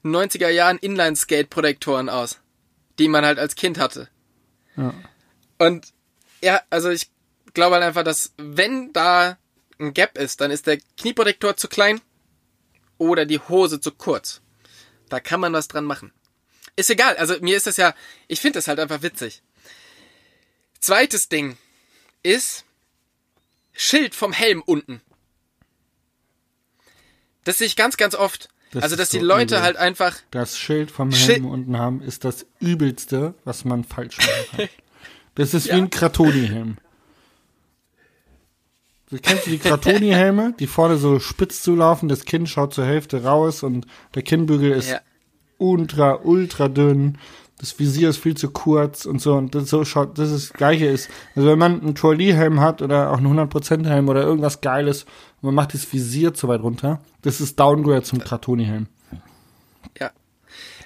[0.05, 2.39] 90er Jahren Inline-Skate-Protektoren aus,
[2.99, 4.09] die man halt als Kind hatte.
[4.77, 4.95] Ja.
[5.59, 5.93] Und
[6.43, 7.11] ja, also ich
[7.55, 9.39] glaube halt einfach, dass wenn da
[9.79, 12.01] ein Gap ist, dann ist der Knieprotektor zu klein
[12.99, 14.41] oder die Hose zu kurz.
[15.09, 16.13] Da kann man was dran machen.
[16.77, 17.95] Ist egal, also mir ist das ja,
[18.27, 19.43] ich finde das halt einfach witzig.
[20.81, 21.57] Zweites Ding
[22.23, 22.65] ist
[23.73, 25.01] Schild vom Helm unten.
[27.45, 28.49] Das sehe ich ganz, ganz oft.
[28.75, 29.63] Das also, dass die so Leute übel.
[29.63, 34.19] halt einfach, Das Schild vom Schild- Helm unten haben, ist das übelste, was man falsch
[34.19, 34.69] machen kann.
[35.37, 35.75] Das ist Ja.
[35.75, 36.77] wie ein Kratoni-Helm.
[39.11, 43.23] Du kennst du die Kratoni-Helme, die vorne so spitz zulaufen, das Kinn schaut zur Hälfte
[43.25, 45.01] raus und der Kinnbügel ist ja,
[45.59, 47.19] ultra, ultra dünn.
[47.59, 49.35] Das Visier ist viel zu kurz und so.
[49.35, 51.09] Und das so schaut, das ist das Gleiche ist.
[51.37, 55.45] Also wenn man einen Trolley-Helm hat oder auch einen 100% Helm oder irgendwas Geiles und
[55.45, 58.87] man macht das Visier zu weit runter, das ist Downgrade zum Kratoni-Helm.
[60.01, 60.11] ja.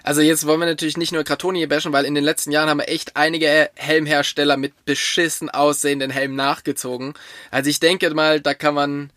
[0.03, 2.79] Also jetzt wollen wir natürlich nicht nur Kratoni bashen, weil in den letzten Jahren haben
[2.79, 7.15] wir echt einige Helmhersteller mit beschissen aussehenden Helmen nachgezogen.
[7.51, 9.11] Also ich denke mal, da kann man,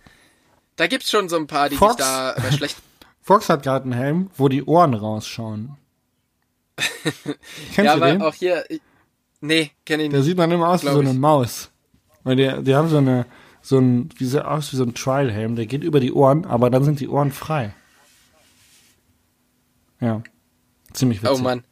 [0.76, 1.96] da gibt's schon so ein paar, die Fox?
[1.96, 2.78] sich da schlecht
[3.22, 5.78] Fox hat gerade einen Helm, wo die Ohren rausschauen.
[7.24, 8.22] Kennst Ja, du aber den?
[8.22, 8.82] auch hier, ich,
[9.42, 10.28] nee, kenne ich Der nicht.
[10.28, 11.18] sieht dann immer aus wie so eine ich.
[11.18, 11.70] Maus.
[12.24, 13.26] Weil die, die haben so eine,
[13.62, 16.70] so ein, wie so aus wie so ein Trial-Helm, der geht über die Ohren, aber
[16.70, 17.74] dann sind die Ohren frei.
[20.00, 20.22] Ja.
[20.94, 21.38] Ziemlich witzig.
[21.38, 21.64] Oh Mann.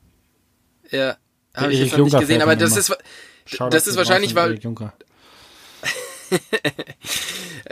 [0.92, 1.18] Ja,
[1.56, 2.80] habe ich jetzt noch nicht gesehen, aber das immer.
[2.80, 2.98] ist,
[3.46, 4.60] Shoutout das ist wahrscheinlich, weil-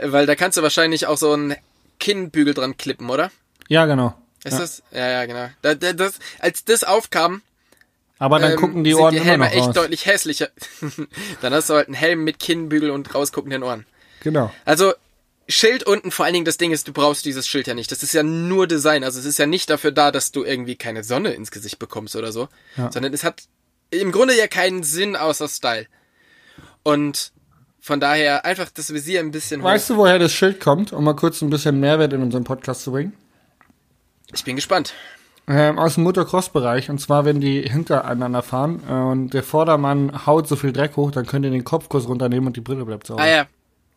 [0.02, 1.54] weil da kannst du wahrscheinlich auch so einen
[2.00, 3.30] Kinnbügel dran klippen, oder?
[3.68, 4.14] Ja, genau.
[4.44, 4.58] Ist Ja.
[4.60, 4.82] das?
[4.92, 5.48] Ja, ja, genau.
[5.62, 7.42] Da, da, das, als das aufkam,
[8.18, 9.74] Aber dann ähm, gucken die sind Ohren die immer Helme noch echt raus.
[9.74, 10.48] deutlich hässlicher.
[11.40, 13.86] dann hast du halt einen Helm mit Kinnbügel und rausguckenden Ohren.
[14.22, 14.52] Genau.
[14.64, 14.92] Also
[15.48, 17.90] Schild unten, vor allen Dingen das Ding ist, du brauchst dieses Schild ja nicht.
[17.90, 19.02] Das ist ja nur Design.
[19.02, 22.16] Also es ist ja nicht dafür da, dass du irgendwie keine Sonne ins Gesicht bekommst
[22.16, 22.48] oder so.
[22.76, 22.92] Ja.
[22.92, 23.44] Sondern es hat
[23.90, 25.86] im Grunde ja keinen Sinn außer Style.
[26.82, 27.32] Und
[27.80, 29.66] von daher einfach das Visier ein bisschen hoch.
[29.68, 32.82] Weißt du, woher das Schild kommt, um mal kurz ein bisschen Mehrwert in unseren Podcast
[32.82, 33.14] zu bringen?
[34.34, 34.92] Ich bin gespannt.
[35.46, 36.90] Ähm, aus dem Motocross-Bereich.
[36.90, 41.10] Und zwar, wenn die hintereinander fahren äh, und der Vordermann haut so viel Dreck hoch,
[41.10, 43.22] dann könnt ihr den Kopfkurs runternehmen und die Brille bleibt sauber.
[43.22, 43.46] Ah ja.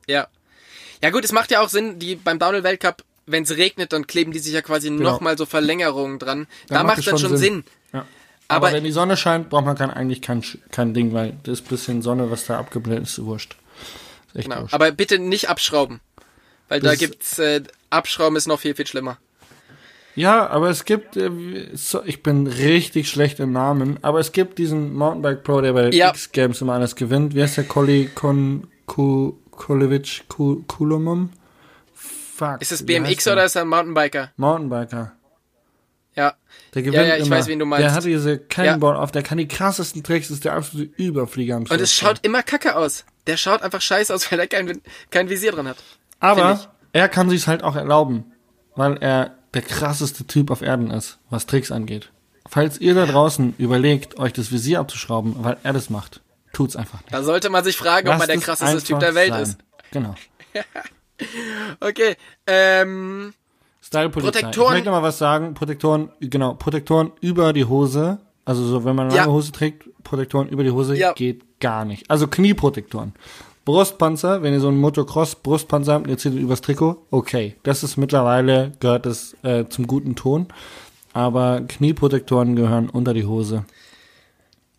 [0.08, 0.28] Ja.
[1.04, 4.32] Ja gut, es macht ja auch Sinn, die beim Downhill-Weltcup, wenn es regnet, dann kleben
[4.32, 5.04] die sich ja quasi Genau.
[5.12, 6.48] nochmal so Verlängerungen dran.
[6.68, 7.38] Dann da macht es das schon Sinn.
[7.38, 7.64] Sinn.
[7.94, 8.06] Ja.
[8.48, 11.62] Aber, Aber- wenn die Sonne scheint, braucht man kein, eigentlich kein, kein Ding, weil das
[11.62, 13.58] bisschen Sonne, was da abgeblendet ist, ist wurscht.
[14.34, 14.62] Ist Genau.
[14.62, 14.74] wurscht.
[14.74, 16.00] Aber bitte nicht abschrauben.
[16.70, 19.18] Weil da Das- gibt's, äh, Abschrauben ist noch viel, viel schlimmer.
[20.16, 21.30] Ja, aber es gibt, äh,
[21.74, 25.90] so, ich bin richtig schlecht im Namen, aber es gibt diesen Mountainbike Pro, der bei
[25.92, 26.10] Ja.
[26.10, 27.34] X Games immer alles gewinnt.
[27.36, 27.64] Wie heißt der?
[27.64, 31.30] Koli Kon Ku, Kolevic Ku, Kulumum?
[31.94, 32.62] Fuck.
[32.62, 33.34] Ist es BMX der?
[33.34, 34.32] oder ist er ein Mountainbiker?
[36.12, 36.34] Ich Ja.
[36.74, 37.38] Der gewinnt ja, ich immer.
[37.38, 37.84] weiß, wen du meinst.
[37.84, 41.64] Der hat diese Cannonball auf, der kann die krassesten Tricks, ist der absolute Überflieger am
[41.64, 42.10] Und es Schluss.
[42.10, 43.06] schaut immer kacke aus.
[43.28, 45.78] Der schaut einfach scheiße aus, weil er kein, kein Visier dran hat.
[46.20, 46.60] Aber
[46.92, 48.26] er kann sich's halt auch erlauben,
[48.76, 52.12] weil er der krasseste Typ auf Erden ist, was Tricks angeht.
[52.50, 56.22] Falls ihr da draußen überlegt, euch das Visier abzuschrauben, weil er das macht,
[56.54, 57.14] tut's einfach nicht.
[57.14, 59.44] Da sollte man sich fragen, ob man der Lasst es krasseste Typ der Welt sein.
[59.44, 59.58] ist.
[59.92, 60.16] Genau.
[61.80, 62.16] Okay,
[62.48, 63.34] ähm,
[63.84, 64.32] Style-Polizei.
[64.42, 65.54] Protektoren- Ich möchte mal was sagen.
[65.54, 68.20] Protektoren, genau, Protektoren über die Hose.
[68.44, 69.22] Also so, wenn man eine Ja.
[69.24, 71.14] lange Hose trägt, Protektoren über die Hose Ja.
[71.14, 72.10] geht gar nicht.
[72.10, 73.14] Also Knieprotektoren.
[73.66, 77.56] Brustpanzer, wenn ihr so einen Motocross-Brustpanzer habt und ihr zieht ihn übers Trikot, okay.
[77.64, 80.48] Das ist mittlerweile, gehört das äh, zum guten Ton.
[81.14, 83.66] aber Knieprotektoren gehören unter die Hose.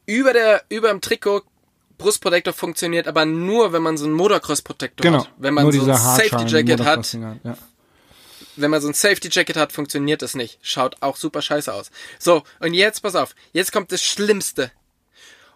[0.06, 1.42] Über der, über dem Trikot
[1.98, 5.24] Brustprotektor funktioniert aber nur, wenn man so einen Motocross-Protektor Genau.
[5.24, 5.30] hat.
[5.36, 7.12] Wenn man so ein dieser Safety Hartschalen- Jacket hat,
[7.44, 7.56] Ja.
[8.56, 10.58] wenn man so ein Safety Jacket hat, funktioniert das nicht.
[10.62, 11.92] Schaut auch super scheiße aus.
[12.18, 13.34] So, und jetzt pass auf.
[13.52, 14.72] Jetzt kommt das Schlimmste.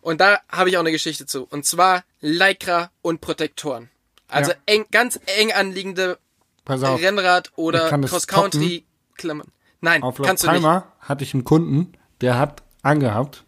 [0.06, 1.48] Und da habe ich auch eine Geschichte zu.
[1.50, 3.90] Und zwar Lycra und Protektoren.
[4.28, 4.56] Also Ja.
[4.66, 6.18] eng, ganz eng anliegende.
[6.68, 8.84] Rennrad oder kann das Cross-Country
[9.16, 9.48] Klammern.
[9.80, 10.64] Nein, Auf kannst du nicht.
[11.00, 13.42] Hatte ich einen Kunden, der hat angehabt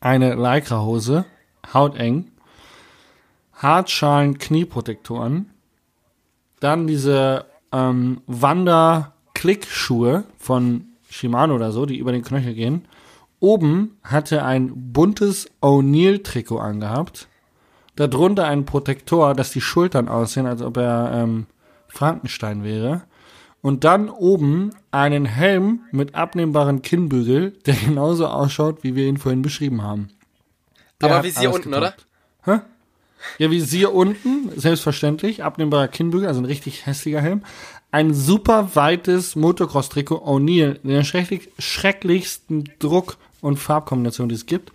[0.00, 1.26] eine Lycra-Hose,
[1.74, 2.32] hauteng,
[3.52, 5.50] Hartschalen Knieprotektoren,
[6.60, 12.88] dann diese ähm, Wander-Klickschuhe von Shimano oder so, die über den Knöchel gehen.
[13.40, 17.28] Oben hatte ein buntes O'Neill-Trikot angehabt.
[17.96, 21.46] Darunter ein Protektor, dass die Schultern aussehen, als ob er ähm,
[21.88, 23.02] Frankenstein wäre.
[23.60, 29.42] Und dann oben einen Helm mit abnehmbaren Kinnbügel, der genauso ausschaut, wie wir ihn vorhin
[29.42, 30.10] beschrieben haben.
[31.00, 32.06] Der Aber Visier alles unten, getoppt.
[32.44, 32.60] Hä?
[33.38, 37.42] Ja, Visier unten, selbstverständlich, abnehmbarer Kinnbügel, also ein richtig hässlicher Helm.
[37.90, 44.72] Ein super weites Motocross-Trikot O'Neill, in der schrecklich, schrecklichsten Druck- und Farbkombination, die es gibt.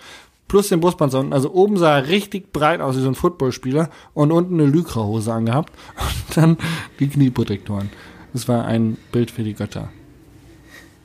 [0.48, 1.34] Plus den unten.
[1.34, 5.32] Also oben sah er richtig breit aus wie so ein Footballspieler und unten eine Lycra-Hose
[5.34, 5.72] angehabt.
[6.28, 6.58] Und dann
[7.00, 7.90] die Knieprotektoren.
[8.34, 9.92] Das war ein Bild für die Götter.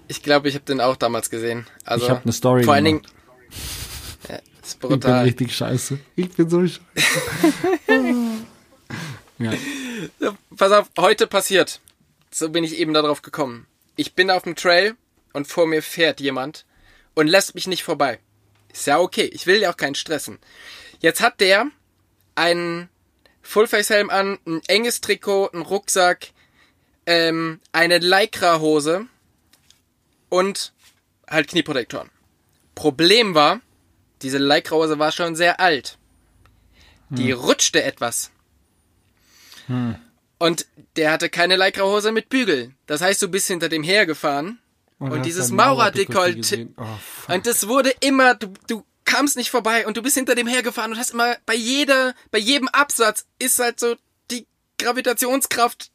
[0.06, 1.66] Ich glaube, ich habe den auch damals gesehen.
[1.84, 3.02] Also, Ich hab eine Story Vor allen Dingen.
[4.28, 5.24] Ja, ist Ich bin brutal.
[5.24, 5.98] richtig scheiße.
[6.16, 6.80] Ich bin so scheiße.
[9.40, 9.52] Ja,
[10.56, 11.80] Pass auf, heute passiert.
[12.30, 13.66] So bin ich eben darauf gekommen.
[13.96, 14.96] Ich bin auf dem Trail
[15.32, 16.66] und vor mir fährt jemand
[17.14, 18.20] und lässt mich nicht vorbei.
[18.72, 20.38] Ist ja okay, ich will ja auch keinen stressen.
[21.00, 21.66] Jetzt hat der
[22.34, 22.88] einen
[23.42, 26.28] Fullface-Helm an, ein enges Trikot, einen Rucksack,
[27.06, 29.06] ähm, eine Lycra-Hose
[30.28, 30.72] und
[31.28, 32.10] halt Knieprotektoren.
[32.74, 33.60] Problem war,
[34.22, 35.98] diese Lycra-Hose war schon sehr alt.
[37.10, 38.30] Die rutschte etwas.
[40.38, 42.72] Und der hatte keine Lycra-Hose mit Bügel.
[42.86, 44.60] Das heißt, du bist hinter dem hergefahren
[44.98, 46.68] und, hast dieses Maurerdekolleté.
[46.76, 50.46] Oh, und das wurde immer, du, du kamst nicht vorbei und du bist hinter dem
[50.46, 53.96] hergefahren und hast immer bei jeder, bei jedem Absatz ist halt so
[54.30, 54.46] die
[54.78, 55.90] Gravitationskraft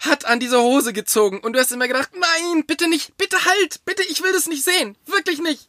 [0.00, 3.84] hat an diese Hose gezogen und du hast immer gedacht, nein, bitte nicht, bitte halt,
[3.84, 5.68] bitte, ich will das nicht sehen, wirklich nicht.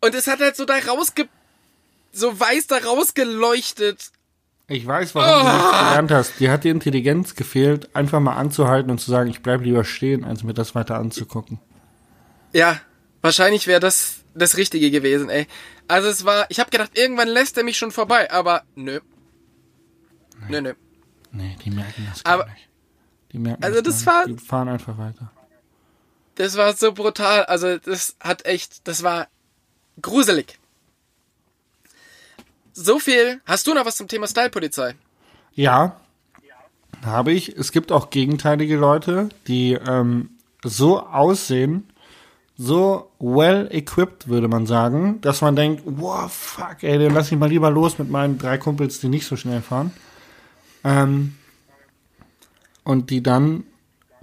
[0.00, 1.28] Und es hat halt so da rausge,
[2.12, 4.12] so weiß da rausgeleuchtet
[4.70, 6.40] Ich weiß, warum du nichts gelernt hast.
[6.40, 10.24] Dir hat die Intelligenz gefehlt, einfach mal anzuhalten und zu sagen, ich bleib lieber stehen,
[10.24, 11.58] als mir das weiter anzugucken.
[12.52, 12.78] Ja,
[13.22, 15.46] wahrscheinlich wäre das das Richtige gewesen, ey.
[15.88, 19.00] Also es war, ich habe gedacht, irgendwann lässt er mich schon vorbei, aber nö.
[20.48, 20.74] Nö, nö.
[21.32, 22.68] Nee, die merken das gar Aber- nicht.
[23.32, 24.40] Die merken Also das, das gar war- nicht.
[24.40, 25.32] Die fahren einfach weiter.
[26.36, 27.44] Das war so brutal.
[27.46, 29.28] Also das hat echt, das war
[30.00, 30.57] gruselig.
[32.80, 33.40] So viel.
[33.44, 34.94] Hast du noch was zum Thema Style-Polizei?
[35.52, 35.96] Ja,
[37.04, 37.56] habe ich.
[37.56, 40.30] Es gibt auch gegenteilige Leute, die ähm,
[40.62, 41.88] so aussehen,
[42.56, 47.38] so well equipped, würde man sagen, dass man denkt, wow, fuck, ey, dann lass ich
[47.38, 49.92] mal lieber los mit meinen drei Kumpels, die nicht so schnell fahren.
[50.84, 51.34] Ähm,
[52.84, 53.64] und die dann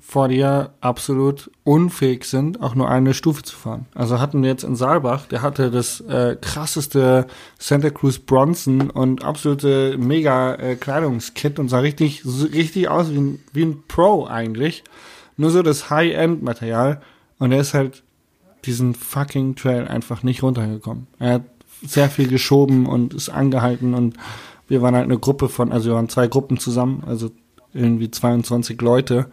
[0.07, 3.87] vor dir absolut unfähig sind, auch nur eine Stufe zu fahren.
[3.95, 7.25] Also hatten wir jetzt in Saalbach, der hatte das äh, krasseste
[7.57, 13.39] Santa Cruz Bronson und absolute mega äh, Kleidungskit und sah richtig, richtig aus wie ein,
[13.51, 14.83] wie ein Pro eigentlich.
[15.37, 17.01] Nur so das High-End-Material
[17.39, 18.03] und er ist halt
[18.65, 21.07] diesen fucking Trail einfach nicht runtergekommen.
[21.17, 21.43] Er hat
[21.83, 24.17] sehr viel geschoben und ist angehalten und
[24.67, 27.31] wir waren halt eine Gruppe von, also wir waren zwei Gruppen zusammen, also
[27.73, 29.25] irgendwie 22 Leute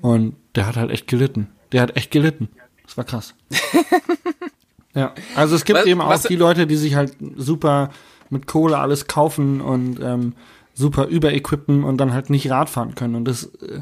[0.00, 1.48] und der hat halt echt gelitten.
[1.72, 2.48] Der hat echt gelitten.
[2.84, 3.34] Das war krass.
[4.94, 7.90] ja, also es gibt Was- eben auch die Leute, die sich halt super
[8.30, 10.34] mit Kohle alles kaufen und ähm,
[10.74, 13.14] super überequippen und dann halt nicht Rad fahren können.
[13.14, 13.80] Und das, äh,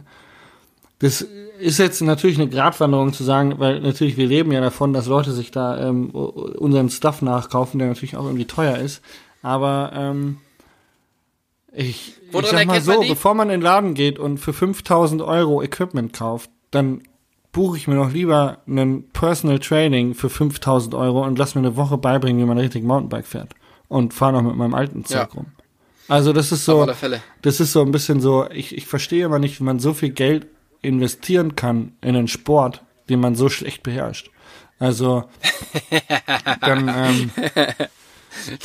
[0.99, 1.27] das
[1.59, 5.33] ist jetzt natürlich eine Gratwanderung zu sagen, weil natürlich wir leben ja davon, dass Leute
[5.33, 9.03] sich da ähm, unseren Stuff nachkaufen, der natürlich auch irgendwie teuer ist.
[9.43, 10.39] Aber ähm,
[11.75, 15.63] ich, ich sag mal so, bevor man in den Laden geht und für 5000 Euro
[15.63, 17.03] Equipment kauft, dann
[17.53, 21.77] buche ich mir noch lieber einen Personal Training für 5000 Euro und lass mir eine
[21.77, 23.55] Woche beibringen, wie man richtig Mountainbike fährt.
[23.89, 25.35] Und fahre noch mit meinem alten Zeug Ja.
[25.35, 25.47] rum.
[26.09, 26.87] Also das ist so,
[27.43, 30.11] das ist so ein bisschen so, ich, ich verstehe immer nicht, wie man so viel
[30.11, 30.47] Geld
[30.83, 34.31] investieren kann in einen Sport, den man so schlecht beherrscht.
[34.79, 35.25] Also
[36.61, 37.31] dann, ähm,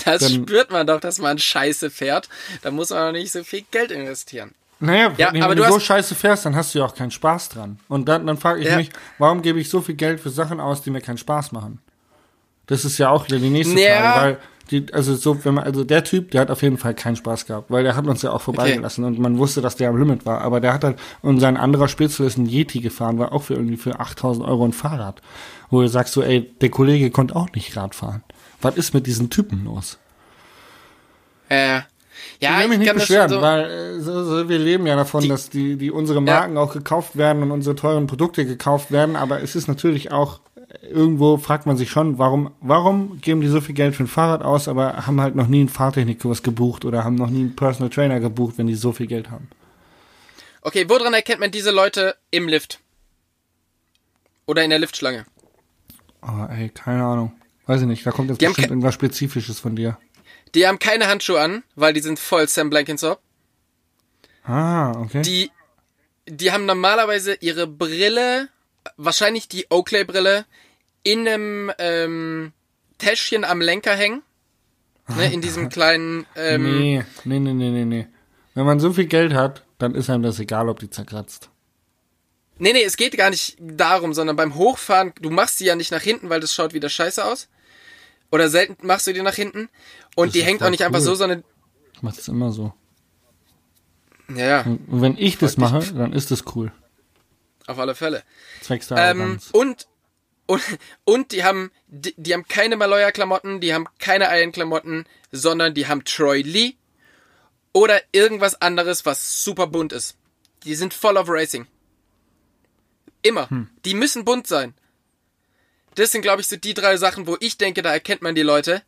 [0.06, 2.30] Das Dann- spürt man doch, dass man scheiße fährt.
[2.62, 4.52] Da muss man auch nicht so viel Geld investieren.
[4.82, 7.12] Naja, Ja, wenn aber du du so scheiße fährst, dann hast du ja auch keinen
[7.12, 7.80] Spaß dran.
[7.90, 8.78] Und dann, dann frage ich Ja.
[8.78, 11.80] mich, warum gebe ich so viel Geld für Sachen aus, die mir keinen Spaß machen?
[12.68, 14.14] Das ist ja auch wieder die nächste Ja.
[14.14, 14.38] Frage, weil
[14.72, 17.46] die, also so, wenn man, also der Typ, der hat auf jeden Fall keinen Spaß
[17.48, 20.26] gehabt, weil der hat uns ja auch vorbeigelassen und man wusste, dass der am Limit
[20.28, 23.44] war, aber der hat halt, und sein anderer Spitzel ist ein Yeti gefahren, war auch
[23.44, 25.22] für irgendwie für 8000 Euro ein Fahrrad.
[25.72, 28.24] Wo du sagst so, ey, der Kollege konnte auch nicht Rad fahren.
[28.62, 29.98] Was ist mit diesen Typen los?
[31.50, 31.82] Äh,
[32.42, 34.96] ja, ich will mich ich nicht beschweren, so, weil äh, so, so, wir leben ja
[34.96, 38.92] davon, Die- dass die, die unsere Marken auch gekauft werden und unsere teuren Produkte gekauft
[38.92, 43.42] werden, aber es ist natürlich auch äh, irgendwo fragt man sich schon, warum warum geben
[43.42, 46.44] die so viel Geld für ein Fahrrad aus, aber haben halt noch nie einen Fahrtechnikkurs
[46.44, 49.48] gebucht oder haben noch nie einen Personal Trainer gebucht, wenn die so viel Geld haben.
[50.62, 52.80] Okay, woran erkennt man diese Leute im Lift?
[54.46, 55.26] Oder in der Liftschlange?
[56.22, 57.32] Oh, ey, keine Ahnung.
[57.70, 60.00] Weiß ich nicht, da kommt jetzt Die bestimmt irgendwas Spezifisches von dir.
[60.56, 63.20] Die haben keine Handschuhe an, weil die sind voll Sam Blankenship.
[64.44, 65.22] Ah, okay.
[65.22, 65.52] Die,
[66.26, 68.50] die haben normalerweise ihre Brille,
[68.98, 70.46] wahrscheinlich die Oakley-Brille,
[71.04, 72.54] in einem ähm,
[72.98, 74.24] Täschchen am Lenker hängen.
[75.08, 76.26] Ne, in diesem kleinen.
[76.36, 78.08] Ähm, nee, nee, nee, nee, nee, nee.
[78.56, 81.52] Wenn man so viel Geld hat, dann ist einem das egal, ob die zerkratzt.
[82.58, 85.92] Nee, nee, es geht gar nicht darum, sondern beim Hochfahren, du machst sie ja nicht
[85.92, 87.48] nach hinten, weil das schaut wieder scheiße aus.
[88.32, 89.70] Oder selten machst du die nach hinten.
[90.16, 91.06] Und Das die hängt auch nicht einfach cool.
[91.06, 91.44] so, sondern.
[91.94, 92.74] Ich mach das immer so.
[94.36, 96.72] Ja, ja, Und wenn ich das mache, dann ist das cool.
[97.66, 98.24] auf alle Fälle.
[98.62, 99.88] Zwecks der Ähm, und,
[100.46, 100.62] und,
[101.04, 106.04] und die haben, die, die haben keine Maloya-Klamotten, die haben keine Iron-Klamotten, sondern die haben
[106.06, 106.74] Troy Lee
[107.74, 110.16] oder irgendwas anderes, was super bunt ist.
[110.64, 111.66] Die sind voll of Racing.
[113.24, 113.50] Immer.
[113.50, 113.70] Hm.
[113.86, 114.74] Die müssen bunt sein.
[115.96, 118.42] Das sind, glaube ich, so die drei Sachen, wo ich denke, da erkennt man die
[118.42, 118.84] Leute.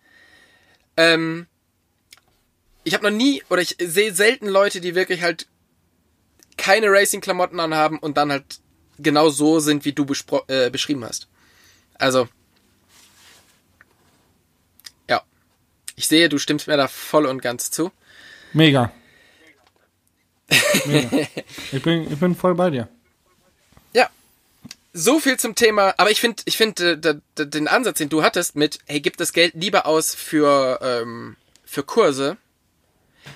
[0.98, 1.48] Ähm,
[2.84, 5.48] ich habe noch nie, oder ich sehe selten Leute, die wirklich halt
[6.58, 8.60] keine Racing-Klamotten anhaben und dann halt
[9.00, 10.06] genau so sind, wie du
[10.48, 11.28] äh, beschrieben hast.
[11.96, 12.28] Also,
[15.10, 15.22] ja.
[15.96, 17.92] Ich sehe, du stimmst mir da voll und ganz zu.
[18.54, 18.92] Mega.
[20.86, 21.28] Mega.
[21.72, 22.90] Ich bin, ich bin voll bei dir.
[24.94, 28.56] So viel zum Thema, aber ich finde, ich finde äh, den Ansatz, den du hattest
[28.56, 32.38] mit, hey, gib das Geld lieber aus für, ähm, für Kurse,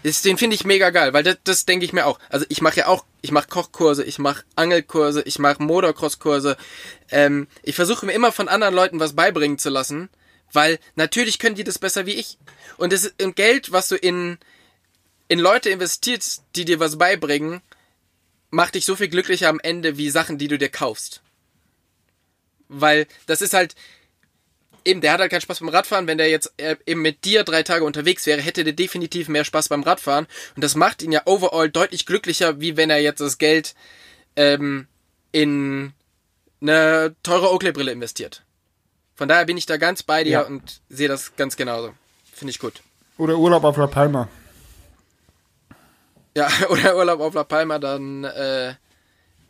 [0.04, 2.20] ist, den finde ich mega geil, weil das, das denke ich mir auch.
[2.30, 6.58] Also ich mache ja auch, ich mache Kochkurse, ich mache Angelkurse, ich mache Motocrosskurse.
[7.10, 10.10] Ähm, ich versuche mir immer von anderen Leuten was beibringen zu lassen,
[10.52, 12.38] weil natürlich können die das besser wie ich.
[12.78, 14.38] Und das ist und Geld, was du in
[15.28, 17.62] in Leute investierst, die dir was beibringen,
[18.52, 21.22] macht dich so viel glücklicher am Ende wie Sachen, die du dir kaufst.
[22.68, 23.76] Weil das ist halt,
[24.86, 26.08] eben, der hat halt keinen Spaß beim Radfahren.
[26.08, 29.44] Wenn der jetzt äh, eben mit dir drei Tage unterwegs wäre, hätte der definitiv mehr
[29.46, 30.28] Spaß beim Radfahren.
[30.56, 33.76] Und das macht ihn ja overall deutlich glücklicher, wie wenn er jetzt das Geld
[34.36, 34.88] ähm,
[35.32, 35.94] in
[36.62, 38.44] eine teure Oakley-Brille investiert.
[39.16, 40.42] Von daher bin ich da ganz bei dir Ja.
[40.42, 41.94] und sehe das ganz genauso.
[42.34, 42.82] Finde ich gut.
[43.18, 44.28] Oder Urlaub auf La Palma.
[46.36, 48.74] Ja, oder Urlaub auf La Palma, dann, äh,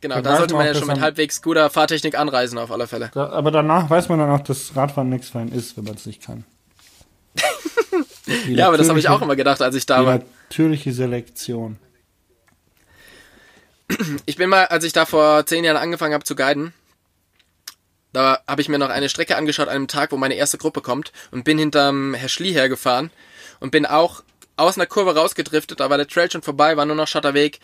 [0.09, 3.11] genau, da sollte man man ja schon mit halbwegs guter Fahrtechnik anreisen, auf alle Fälle.
[3.13, 5.95] Da, aber danach weiß man dann auch, dass Radfahren nichts für einen ist, wenn man
[5.95, 6.43] es nicht kann.
[8.47, 10.13] Ja, aber das habe ich auch immer gedacht, als ich da Die war.
[10.49, 11.77] natürliche Selektion.
[14.25, 16.73] Ich bin mal, als ich da vor zehn Jahren angefangen habe zu guiden,
[18.13, 20.81] da habe ich mir noch eine Strecke angeschaut an einem Tag, wo meine erste Gruppe
[20.81, 23.11] kommt und bin hinterm Herr Schlie hergefahren
[23.59, 24.23] und bin auch
[24.55, 27.59] aus einer Kurve rausgedriftet, da war der Trail schon vorbei, war nur noch Schotterweg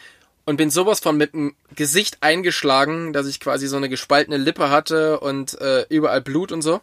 [0.45, 4.69] und bin sowas von mit dem Gesicht eingeschlagen, dass ich quasi so eine gespaltene Lippe
[4.69, 6.81] hatte und äh, überall Blut und so.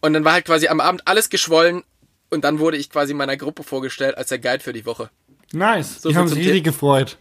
[0.00, 1.84] Und dann war halt quasi am Abend alles geschwollen
[2.30, 5.10] und dann wurde ich quasi meiner Gruppe vorgestellt als der Guide für die Woche.
[5.52, 6.02] Nice.
[6.02, 7.18] So die haben sich richtig gefreut.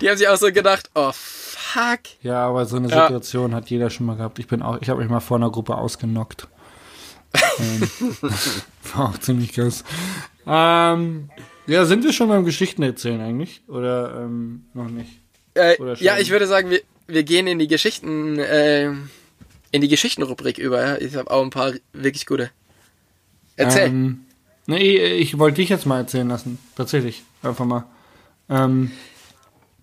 [0.00, 2.00] Die haben sich auch so gedacht, oh fuck.
[2.22, 3.06] Ja, aber so eine Ja.
[3.06, 4.38] Situation hat jeder schon mal gehabt.
[4.38, 6.46] Ich bin auch, ich habe mich mal vor einer Gruppe ausgenockt.
[7.58, 7.90] ähm,
[8.94, 9.84] war auch ziemlich krass.
[10.46, 11.30] Ähm,
[11.66, 13.62] ja, sind wir schon beim Geschichten erzählen eigentlich?
[13.68, 15.10] Oder ähm, noch nicht?
[15.54, 18.90] Äh, Oder ja, ich würde sagen, wir, wir gehen in die Geschichten, äh,
[19.70, 21.00] in die Geschichtenrubrik über.
[21.00, 22.50] Ich habe auch ein paar wirklich gute.
[23.56, 23.88] Erzähl.
[23.88, 24.20] Ähm,
[24.66, 26.58] nee, ich wollte dich jetzt mal erzählen lassen.
[26.76, 27.22] Tatsächlich.
[27.42, 27.84] Einfach mal.
[28.48, 28.90] Ähm,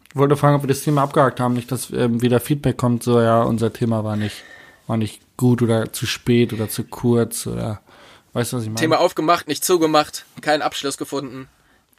[0.10, 1.54] ich wollte fragen, ob wir das Thema abgehakt haben.
[1.54, 4.44] Nicht, dass ähm, wieder Feedback kommt, so, ja, unser Thema war nicht,
[4.88, 7.82] war nicht gut oder zu spät oder zu kurz oder,
[8.34, 8.80] weißt du, was ich meine?
[8.80, 11.48] Thema aufgemacht, nicht zugemacht, keinen Abschluss gefunden.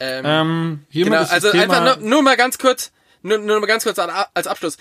[0.01, 2.91] Ähm, Ähm, genau, also Thema, einfach nur, nur mal ganz kurz,
[3.23, 4.79] nur, nur mal ganz kurz als Abschluss.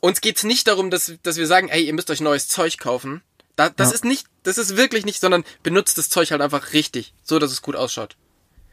[0.00, 3.22] Uns geht's nicht darum, dass, dass wir sagen, ey, ihr müsst euch neues Zeug kaufen.
[3.56, 3.94] Da, das Ja.
[3.94, 7.52] ist nicht, das ist wirklich nicht, sondern benutzt das Zeug halt einfach richtig, so dass
[7.52, 8.16] es gut ausschaut.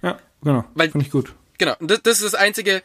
[0.02, 0.66] Ja, genau.
[0.74, 1.34] Weil- Finde ich gut.
[1.58, 1.76] Genau.
[1.80, 2.82] Und das, das ist das Einzige.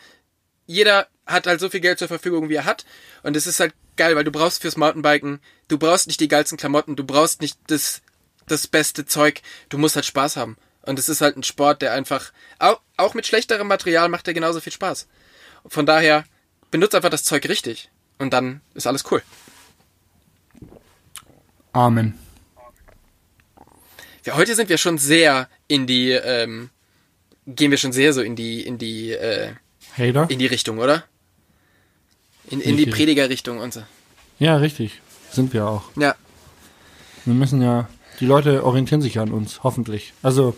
[0.67, 2.85] Jeder hat halt so viel Geld zur Verfügung, wie er hat.
[3.23, 6.59] Und es ist halt geil, weil du brauchst fürs Mountainbiken, du brauchst nicht die geilsten
[6.59, 8.03] Klamotten, du brauchst nicht das,
[8.47, 9.41] das beste Zeug.
[9.71, 10.57] Du musst halt Spaß haben.
[10.87, 14.35] Und es ist halt ein Sport, der einfach, auch, auch mit schlechterem Material macht der
[14.35, 15.07] genauso viel Spaß.
[15.67, 16.25] Von daher,
[16.71, 17.91] benutzt einfach das Zeug richtig.
[18.19, 19.23] Und dann ist alles cool.
[21.73, 22.19] Amen.
[24.25, 26.71] Ja, heute sind wir schon sehr in die, ähm,
[27.47, 29.53] gehen wir schon sehr so in die, in die, äh,
[29.97, 30.27] Hater?
[30.31, 31.05] in die Richtung, oder?
[32.49, 32.87] In, in die.
[32.87, 33.83] Predigerrichtung und so.
[34.39, 35.01] Ja, richtig.
[35.31, 35.91] Sind wir auch.
[35.97, 36.15] Ja.
[37.25, 37.89] Wir müssen ja,
[38.21, 40.13] die Leute orientieren sich ja an uns, hoffentlich.
[40.23, 40.57] Also,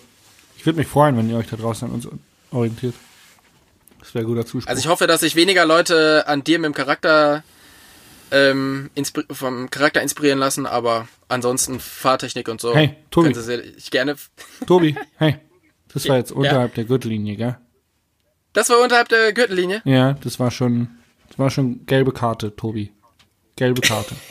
[0.58, 2.08] ich würde mich freuen, wenn ihr euch da draußen an uns
[2.50, 2.94] orientiert.
[4.00, 4.68] Das wäre guter Zuspruch.
[4.68, 7.44] Also ich hoffe, dass sich weniger Leute an dir mit dem Charakter
[8.32, 8.90] ähm,
[9.30, 12.74] vom Charakter inspirieren lassen, aber ansonsten Fahrtechnik und so.
[12.74, 13.32] Hey, Tobi.
[13.34, 14.16] Sie sich gerne.
[14.66, 15.36] Tobi, hey,
[15.94, 17.56] das war jetzt unterhalb der Gürtellinie, gell?
[18.52, 19.80] Das war unterhalb der Gürtellinie.
[19.84, 20.88] Ja, das war schon,
[21.28, 22.92] das war schon gelbe Karte, Tobi.
[23.54, 24.16] Gelbe Karte.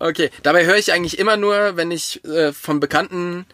[0.00, 3.46] Okay, dabei höre ich eigentlich immer nur, wenn ich äh, von Bekannten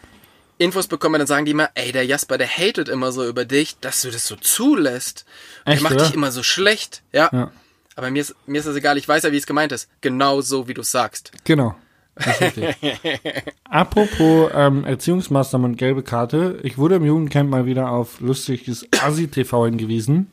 [0.59, 3.79] Infos bekomme, dann sagen die immer, ey, der Jasper, der hatet immer so über dich,
[3.81, 5.25] dass du das so zulässt.
[5.65, 6.05] Echt, der macht oder?
[6.05, 7.03] dich immer so schlecht.
[7.13, 7.31] Ja.
[7.33, 7.51] Ja.
[7.95, 9.89] Aber mir ist, mir ist das egal, ich weiß ja, wie es gemeint ist.
[10.01, 11.33] Genau so, wie du sagst.
[11.45, 11.75] Genau.
[12.15, 12.77] Das ist richtig.
[13.65, 16.59] Apropos ähm, Erziehungsmaßnahmen und gelbe Karte.
[16.63, 20.31] Ich wurde im Jugendcamp mal wieder auf lustiges Asi-TV hingewiesen.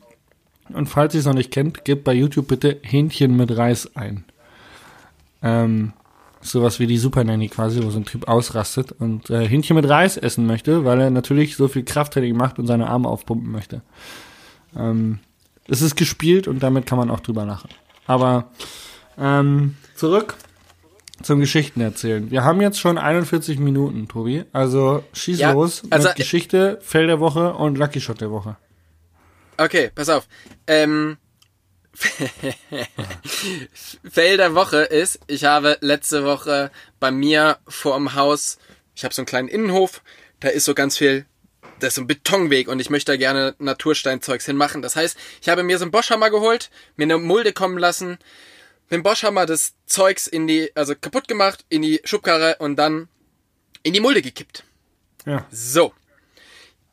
[0.69, 4.25] Und falls ihr es noch nicht kennt, gebt bei YouTube bitte Hähnchen mit Reis ein.
[5.43, 5.93] Ähm,
[6.45, 9.87] sowas wie die Super Nanny quasi, wo so ein Typ ausrastet und äh, Hähnchen mit
[9.89, 13.81] Reis essen möchte, weil er natürlich so viel Krafttraining macht und seine Arme aufpumpen möchte.
[14.77, 15.19] Ähm,
[15.67, 17.69] es ist gespielt und damit kann man auch drüber lachen.
[18.07, 18.51] Aber
[19.17, 20.35] ähm, zurück
[21.23, 22.29] zum Geschichten erzählen.
[22.29, 24.43] Wir haben jetzt schon 41 Minuten, Tobi.
[24.51, 28.57] Also schieß Ja, los mit also- Geschichte, Fell der Woche und Lucky Shot der Woche.
[29.57, 30.27] Okay, pass auf.
[30.67, 31.17] Ähm,
[34.09, 38.57] Fail der Woche ist, ich habe letzte Woche bei mir vor dem Haus,
[38.95, 40.01] ich habe so einen kleinen Innenhof,
[40.39, 41.25] da ist so ganz viel,
[41.79, 44.81] da ist so ein Betonweg und ich möchte da gerne Natursteinzeugs hinmachen.
[44.81, 48.17] Das heißt, ich habe mir so einen Boschhammer geholt, mir eine Mulde kommen lassen,
[48.89, 53.07] mit dem Boschhammer das Zeugs in die, also kaputt gemacht, in die Schubkarre und dann
[53.83, 54.63] in die Mulde gekippt.
[55.25, 55.93] Ja, So.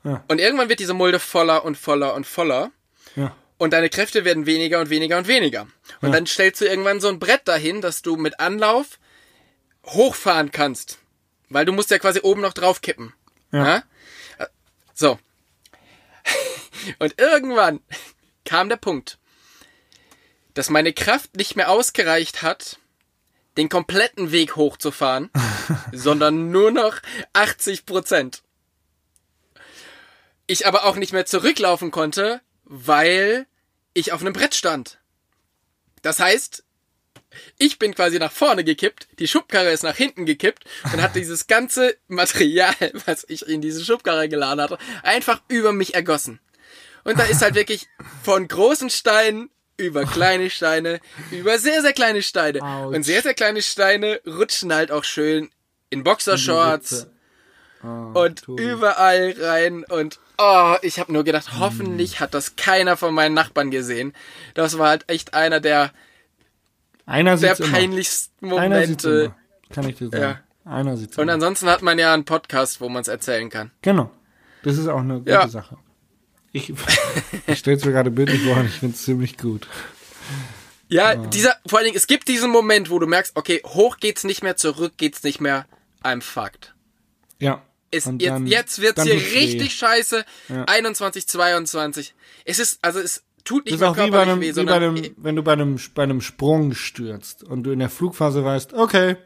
[0.04, 0.24] Ja.
[0.26, 2.72] Und irgendwann wird diese Mulde voller und voller und voller
[3.14, 3.36] ja.
[3.62, 5.62] Und deine Kräfte werden weniger und weniger und weniger.
[6.00, 6.10] Und Ja.
[6.10, 8.98] dann stellst du irgendwann so ein Brett dahin, dass du mit Anlauf
[9.86, 10.98] hochfahren kannst.
[11.48, 13.14] Weil du musst ja quasi oben noch drauf kippen.
[13.52, 13.64] Ja.
[14.38, 14.48] Ja?
[14.94, 15.18] So.
[16.98, 17.80] Und irgendwann
[18.44, 19.18] kam der Punkt,
[20.54, 22.78] dass meine Kraft nicht mehr ausgereicht hat,
[23.56, 25.30] den kompletten Weg hochzufahren,
[25.92, 26.96] sondern nur noch
[27.32, 28.42] 80 Prozent.
[30.48, 33.46] Ich aber auch nicht mehr zurücklaufen konnte, weil
[33.94, 34.98] ich auf einem Brett stand.
[36.02, 36.64] Das heißt,
[37.58, 41.46] ich bin quasi nach vorne gekippt, die Schubkarre ist nach hinten gekippt und hat dieses
[41.46, 42.74] ganze Material,
[43.06, 46.40] was ich in diese Schubkarre geladen hatte, einfach über mich ergossen.
[47.04, 47.88] Und da ist halt wirklich
[48.22, 52.62] von großen Steinen über kleine Steine, über sehr, sehr kleine Steine.
[52.62, 52.96] Autsch.
[52.96, 55.50] Und sehr, sehr kleine Steine rutschen halt auch schön
[55.90, 57.08] in Boxershorts
[57.82, 58.62] und Tobi.
[58.62, 63.70] überall rein und oh, ich habe nur gedacht, hoffentlich hat das keiner von meinen Nachbarn
[63.70, 64.12] gesehen.
[64.54, 65.92] Das war halt echt einer der,
[67.06, 67.68] Einer der immer.
[67.70, 69.24] peinlichsten Einer sieht's Momente.
[69.24, 69.36] immer.
[69.74, 70.38] Kann ich dir sagen.
[70.64, 71.32] Einer sieht's Und immer.
[71.34, 73.70] ansonsten hat man ja einen Podcast, wo man es erzählen kann.
[73.82, 74.10] Genau.
[74.62, 75.48] Das ist auch eine gute Ja.
[75.48, 75.76] Sache.
[76.52, 76.72] Ich,
[77.46, 79.66] ich stell's mir gerade bildlich vor und ich find's ziemlich gut.
[80.88, 84.24] Ja, dieser, vor allen Dingen, es gibt diesen Moment, wo du merkst, okay, hoch geht's
[84.24, 85.64] nicht mehr, zurück geht's nicht mehr.
[86.04, 86.74] I'm fucked.
[87.38, 87.62] Ja.
[87.92, 89.38] Ist Und jetzt, dann- jetzt wird's hier weh.
[89.38, 90.24] richtig scheiße.
[90.48, 90.64] Ja.
[90.64, 92.14] 21, 22.
[92.44, 95.52] Es ist, also es tut nicht mehr körperlich einem, weh, sondern einem, wenn du bei
[95.52, 99.16] einem, bei einem Sprung stürzt und du in der Flugphase weißt, okay,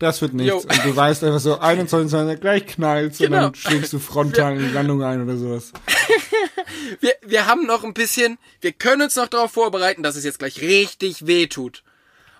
[0.00, 0.50] das wird nichts.
[0.50, 0.58] Jo.
[0.58, 3.42] Und du weißt einfach so, 21, 22, gleich knallst und Genau.
[3.42, 5.72] dann schlägst du frontal in die Landung ein oder sowas.
[7.00, 10.38] wir, wir haben noch ein bisschen, wir können uns noch darauf vorbereiten, dass es jetzt
[10.40, 11.82] gleich richtig weh tut.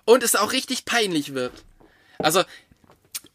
[0.05, 1.53] Und es auch richtig peinlich wird.
[2.19, 2.43] Also,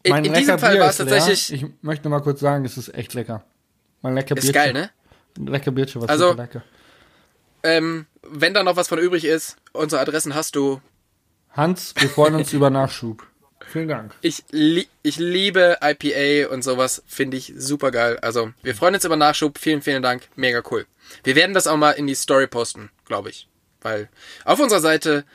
[0.07, 2.93] Mein in lecker diesem Fall war es tatsächlich, Ich möchte mal kurz sagen, es ist
[2.93, 3.43] echt lecker.
[4.01, 4.89] Mein lecker ist geil, ne?
[5.37, 6.63] Lecker Bierchen, was Also- lecker.
[7.63, 10.79] Ähm, wenn da noch was von übrig ist, unsere Adressen hast du.
[11.51, 13.25] Hans, wir freuen uns über Nachschub.
[13.67, 14.15] Vielen Dank.
[14.21, 18.17] Ich, li ich liebe IPA und sowas, finde ich super geil.
[18.21, 19.59] Also, wir freuen uns über Nachschub.
[19.59, 20.27] Vielen, vielen Dank.
[20.35, 20.87] Mega cool.
[21.23, 23.47] Wir werden das auch mal in die Story posten, glaube ich.
[23.81, 24.09] Weil
[24.45, 25.25] auf unserer Seite,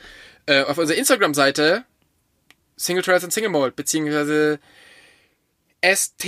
[0.47, 1.85] äh, auf unserer Instagram-Seite,
[2.77, 4.59] Single Trails and Single Malt, beziehungsweise
[5.81, 6.25] ST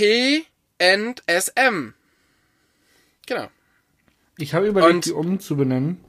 [0.80, 1.92] and SM.
[3.26, 3.48] Genau.
[4.38, 6.02] Ich habe überlegt, Und- die umzubenennen.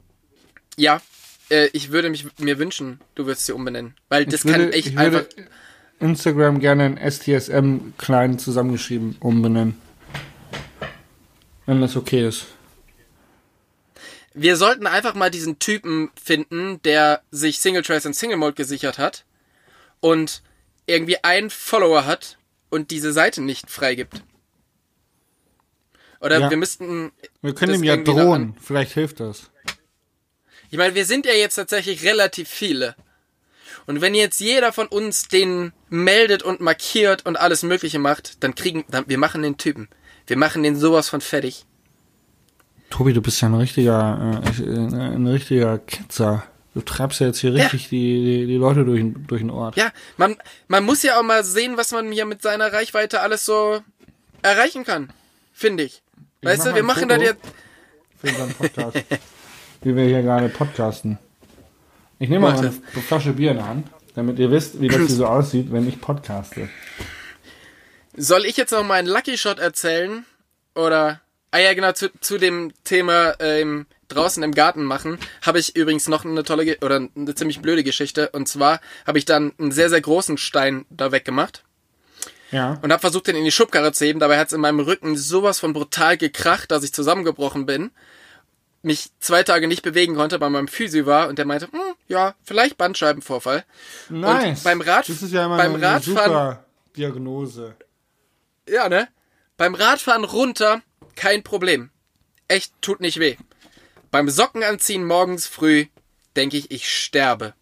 [0.76, 1.02] Ja,
[1.50, 3.94] äh, ich würde mich mir wünschen, du würdest sie umbenennen.
[4.08, 5.44] Weil das ich würde, kann echt ich würde einfach.
[5.98, 9.78] Instagram gerne in STSM klein zusammengeschrieben umbenennen.
[11.66, 12.46] Wenn das okay ist.
[14.32, 18.98] Wir sollten einfach mal diesen Typen finden, der sich Single Trace und Single Mode gesichert
[18.98, 19.24] hat
[20.00, 20.42] und
[20.86, 22.38] irgendwie einen Follower hat
[22.70, 24.22] und diese Seite nicht freigibt.
[26.20, 26.50] Oder Ja.
[26.50, 27.12] wir müssten.
[27.40, 28.54] Wir können ihm ja drohen.
[28.60, 29.50] Vielleicht hilft das.
[30.70, 32.94] Ich meine, wir sind ja jetzt tatsächlich relativ viele.
[33.86, 38.54] Und wenn jetzt jeder von uns den meldet und markiert und alles Mögliche macht, dann
[38.54, 39.88] kriegen, dann, wir machen den Typen.
[40.26, 41.64] Wir machen den sowas von fertig.
[42.90, 46.44] Tobi, du bist ja ein richtiger, äh, äh, ein richtiger Ketzer.
[46.74, 47.64] Du treibst ja jetzt hier Ja.
[47.64, 49.76] richtig die, die, die Leute durch, den- durch den Ort.
[49.76, 50.36] Ja, man,
[50.68, 53.80] man muss ja auch mal sehen, was man hier mit seiner Reichweite alles so
[54.42, 55.10] erreichen kann.
[55.52, 56.02] Finde ich.
[56.40, 57.40] Ich Weißt du, wir machen Foto das jetzt.
[58.20, 58.96] Für unseren Podcast.
[59.82, 61.18] wie wir hier gerade podcasten.
[62.18, 62.70] Ich nehme mal eine
[63.08, 66.00] Flasche Bier in der Hand, damit ihr wisst, wie das hier so aussieht, wenn ich
[66.00, 66.68] podcaste.
[68.16, 70.24] Soll ich jetzt noch mal einen Lucky Shot erzählen?
[70.74, 71.20] Oder.
[71.52, 76.08] Ah ja, genau, zu, zu dem Thema ähm, draußen im Garten machen, habe ich übrigens
[76.08, 78.30] noch eine tolle Ge oder eine ziemlich blöde Geschichte.
[78.30, 81.64] Und zwar habe ich dann einen sehr, sehr großen Stein da weggemacht
[82.52, 82.78] Ja.
[82.82, 84.20] und habe versucht, den in die Schubkarre zu heben.
[84.20, 87.90] Dabei hat es in meinem Rücken sowas von brutal gekracht, dass ich zusammengebrochen bin.
[88.82, 92.34] Mich zwei Tage nicht bewegen konnte, bei meinem Physio war und der meinte, hm, ja,
[92.44, 93.64] vielleicht Bandscheibenvorfall.
[94.08, 94.62] Nice.
[94.62, 96.64] beim Rad- das ist ja immer beim eine Radfahren- super
[96.96, 97.74] Diagnose.
[98.68, 99.08] Ja, ne?
[99.58, 100.80] Beim Radfahren runter,
[101.16, 101.90] kein Problem.
[102.48, 103.36] Echt, tut nicht weh.
[104.10, 105.86] Beim Socken anziehen morgens früh,
[106.36, 107.54] denke ich, ich sterbe.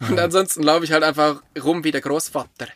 [0.00, 2.68] Und ansonsten laufe ich halt einfach rum wie der Großvater.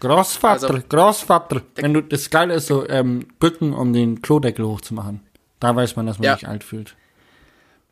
[0.00, 1.62] Großvater, Also- Großvater.
[1.76, 5.26] Wenn du, das Geile ist so, ähm, bücken, um den Klodeckel hochzumachen.
[5.58, 6.34] Da weiß man, dass man Ja.
[6.34, 6.96] sich alt fühlt.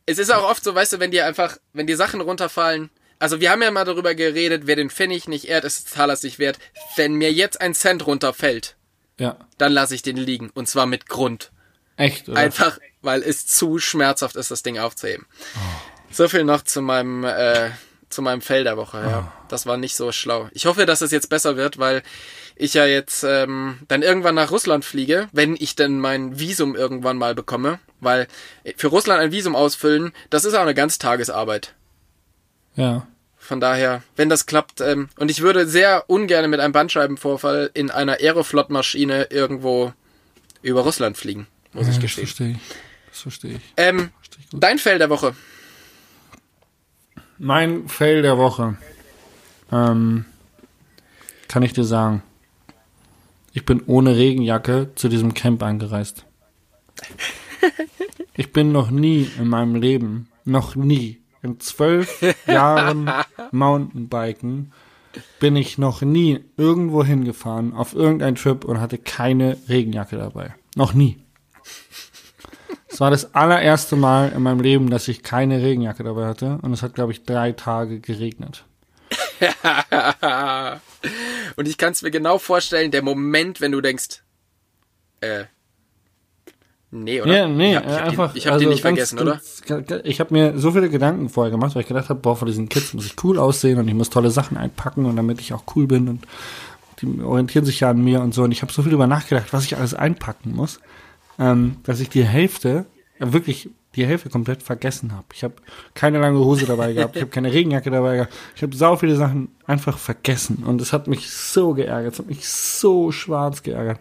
[0.06, 2.88] Es ist auch oft so, weißt du, wenn dir einfach, wenn dir Sachen runterfallen.
[3.18, 6.38] Also wir haben ja mal darüber geredet, wer den Pfennig nicht ehrt, ist Talers nicht
[6.38, 6.58] wert.
[6.96, 8.76] Wenn mir jetzt ein Cent runterfällt,
[9.18, 9.36] Ja.
[9.58, 10.50] dann lasse ich den liegen.
[10.54, 11.50] Und zwar mit Grund.
[11.99, 12.38] Echt, oder?
[12.38, 15.26] Einfach, weil es zu schmerzhaft ist, das Ding aufzuheben.
[16.11, 17.70] So viel noch zu meinem, äh,
[18.09, 19.32] zu meinem Fell der Woche, ja.
[19.49, 20.49] Das war nicht so schlau.
[20.53, 22.03] Ich hoffe, dass es jetzt besser wird, weil
[22.57, 27.16] ich ja jetzt ähm, dann irgendwann nach Russland fliege, wenn ich denn mein Visum irgendwann
[27.16, 27.78] mal bekomme.
[28.01, 28.28] Weil
[28.76, 31.74] für Russland ein Visum ausfüllen, das ist auch eine Ganztagesarbeit.
[32.76, 33.07] Ja.
[33.38, 37.90] Von daher, wenn das klappt, ähm, und ich würde sehr ungern mit einem Bandscheibenvorfall in
[37.90, 39.92] einer Aeroflot-Maschine irgendwo
[40.61, 42.26] über Russland fliegen, muss ja ich das gestehen.
[42.26, 42.58] verstehe ich.
[43.10, 43.62] Das verstehe ich.
[43.76, 45.34] Ähm, Verstehe ich dein Fell der Woche.
[47.38, 48.76] Mein Fail der Woche.
[49.70, 50.24] Ähm,
[51.46, 52.22] kann ich dir sagen.
[53.52, 56.24] Ich bin ohne Regenjacke zu diesem Camp angereist.
[58.40, 63.10] Ich bin noch nie in meinem Leben, noch nie, in zwölf Jahren
[63.50, 64.72] Mountainbiken,
[65.40, 70.54] bin ich noch nie irgendwo hingefahren, auf irgendein Trip und hatte keine Regenjacke dabei.
[70.76, 71.18] Noch nie.
[72.91, 76.59] Es war das allererste Mal in meinem Leben, dass ich keine Regenjacke dabei hatte.
[76.62, 78.64] Und es hat, glaube ich, drei Tage geregnet.
[81.57, 84.22] Und ich kann es mir genau vorstellen, der Moment, wenn du denkst,
[85.20, 85.45] äh,
[86.91, 87.36] nee, oder?
[87.36, 88.32] Ja, nee, ich hab, ich hab einfach.
[88.32, 89.41] Den, ich hab also den nicht ganz- vergessen, oder?
[90.05, 92.68] Ich habe mir so viele Gedanken vorher gemacht, weil ich gedacht habe, boah, vor diesen
[92.68, 95.64] Kids muss ich cool aussehen und ich muss tolle Sachen einpacken und damit ich auch
[95.76, 96.26] cool bin und
[97.01, 98.43] die orientieren sich ja an mir und so.
[98.43, 100.80] Und ich habe so viel darüber nachgedacht, was ich alles einpacken muss,
[101.39, 102.86] ähm, dass ich die Hälfte,
[103.18, 105.26] ja, wirklich die Hälfte komplett vergessen habe.
[105.32, 105.55] Ich habe
[105.95, 109.16] keine lange Hose dabei gehabt, ich habe keine Regenjacke dabei gehabt, ich habe sau viele
[109.16, 113.99] Sachen einfach vergessen und es hat mich so geärgert, es hat mich so schwarz geärgert.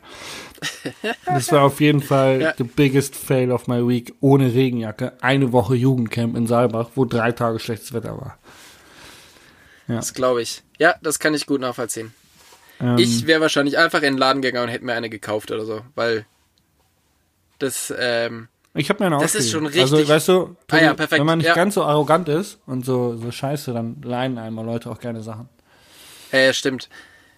[1.25, 2.53] Das war auf jeden Fall Ja.
[2.57, 5.13] the biggest fail of my week ohne Regenjacke.
[5.21, 8.37] Eine Woche Jugendcamp in Saalbach, wo drei Tage schlechtes Wetter war.
[9.87, 10.63] Das glaube ich.
[10.79, 12.13] Ja, das kann ich gut nachvollziehen.
[12.81, 15.65] Ähm, Ich wäre wahrscheinlich einfach in den Laden gegangen und hätte mir eine gekauft oder
[15.65, 16.25] so, weil
[17.59, 20.95] das, ähm, Ich habe mir eine Das ist schon Also, richtig- weißt du, Ah ja,
[21.09, 21.53] wenn man nicht ja.
[21.55, 25.49] ganz so arrogant ist und so, so scheiße, dann leihen einmal Leute auch gerne Sachen.
[26.31, 26.89] äh, stimmt.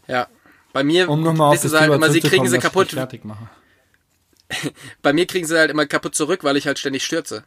[0.07, 0.27] Ja.
[0.73, 3.33] Bei mir, Um nochmal auf wissen das sie halt immer, sie kriegen zurückzukommen, sie kaputt.
[5.01, 7.43] Bei mir kriegen sie halt immer kaputt zurück, weil ich halt ständig stürze.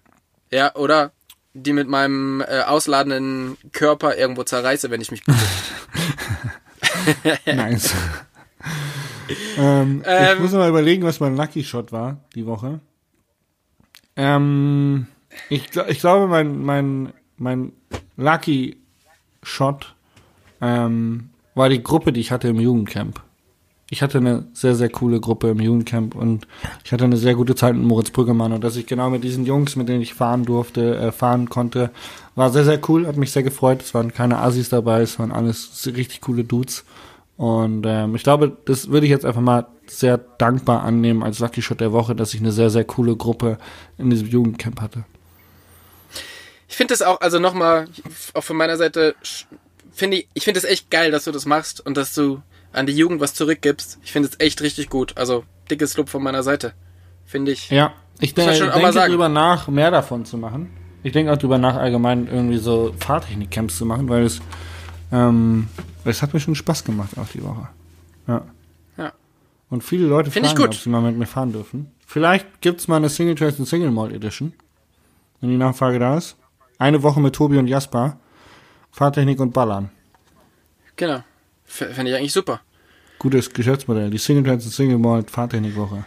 [0.51, 1.12] Ja, oder
[1.55, 5.23] die mit meinem äh, ausladenden Körper irgendwo zerreiße, wenn ich mich.
[7.47, 7.95] Nice.
[9.59, 10.43] Ähm, ich Ähm.
[10.43, 12.80] muss mal überlegen, was mein Lucky Shot war die Woche.
[14.16, 15.07] Ähm,
[15.49, 17.72] ich, ich glaube, mein, mein, mein
[18.16, 18.76] Lucky
[19.43, 19.95] Shot
[20.61, 23.20] ähm, war die Gruppe, die ich hatte im Jugendcamp.
[23.91, 26.47] ich hatte eine sehr, sehr coole Gruppe im Jugendcamp und
[26.85, 29.45] ich hatte eine sehr gute Zeit mit Moritz Brüggemann und dass ich genau mit diesen
[29.45, 31.91] Jungs, mit denen ich fahren durfte, äh, fahren konnte,
[32.35, 33.83] war sehr, sehr cool, hat mich sehr gefreut.
[33.83, 36.85] Es waren keine Assis dabei, es waren alles richtig coole Dudes.
[37.43, 41.61] Und ähm, ich glaube, das würde ich jetzt einfach mal sehr dankbar annehmen als Lucky
[41.61, 43.59] Shot der Woche, dass ich eine sehr, sehr coole Gruppe
[43.99, 45.03] in diesem Jugendcamp hatte.
[46.68, 47.88] Ich finde das auch, also nochmal,
[48.34, 49.16] auch von meiner Seite,
[49.90, 52.40] finde ich, ich finde es echt geil, dass du das machst und dass du
[52.72, 53.99] an die Jugend was zurückgibst.
[54.05, 55.16] Ich finde es echt richtig gut.
[55.16, 56.74] Also dickes Lob von meiner Seite.
[57.26, 57.70] Finde ich.
[57.70, 60.70] Ja, ich denke, schon denke darüber nach, mehr davon zu machen.
[61.03, 64.40] Ich denke auch darüber nach, allgemein irgendwie so Fahrtechnik-Camps zu machen, weil es,
[65.13, 65.69] ähm,
[66.05, 67.69] es hat mir schon Spaß gemacht auch die Woche.
[68.27, 68.43] Ja.
[68.97, 69.13] Ja.
[69.71, 71.91] Und viele Leute Find fragen, ob sie mal mit mir fahren dürfen.
[72.07, 74.53] Vielleicht gibt's mal eine Single Trace und Single Malt Edition,
[75.41, 76.37] wenn die Nachfrage da ist.
[76.79, 78.19] Eine Woche mit Tobi und Jasper.
[78.91, 79.91] Fahrtechnik und Ballern.
[80.97, 81.23] Genau.
[81.65, 82.61] Fände ich eigentlich super.
[83.19, 84.11] Gutes Geschäftsmodell.
[84.11, 86.05] Die Single Trans und Single Malt Fahrtechnikwoche.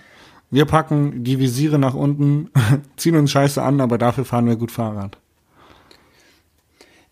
[0.51, 2.51] Wir packen die Visiere nach unten,
[2.97, 5.17] ziehen uns scheiße an, aber dafür fahren wir gut Fahrrad.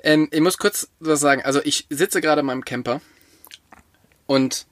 [0.04, 1.42] Ähm, ich muss kurz was sagen.
[1.44, 3.02] Also ich sitze gerade in meinem Camper
[4.28, 4.66] und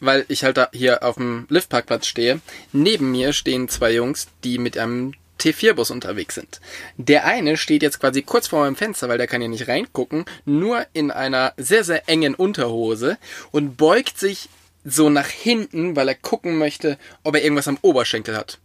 [0.00, 2.40] weil ich halt da hier auf dem Liftparkplatz stehe,
[2.72, 6.60] neben mir stehen zwei Jungs, die mit einem T4-Bus unterwegs sind.
[6.96, 10.24] Der eine steht jetzt quasi kurz vor meinem Fenster, weil der kann ja nicht reingucken,
[10.44, 13.18] nur in einer sehr, sehr engen Unterhose
[13.50, 14.48] und beugt sich
[14.84, 18.58] so nach hinten, weil er gucken möchte, ob er irgendwas am Oberschenkel hat.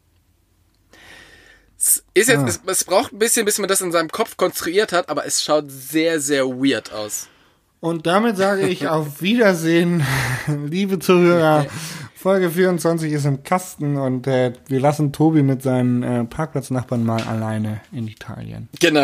[1.86, 2.47] Es ist jetzt, ah.
[2.47, 5.43] es, es braucht ein bisschen, bis man das in seinem Kopf konstruiert hat, aber es
[5.43, 7.27] schaut sehr, sehr weird aus.
[7.81, 10.05] Und damit sage ich auf Wiedersehen,
[10.47, 11.65] liebe Zuhörer.
[12.15, 17.21] Folge 24 ist im Kasten und äh, wir lassen Tobi mit seinen äh, Parkplatznachbarn mal
[17.23, 18.69] alleine in Italien.
[18.79, 19.03] Genau.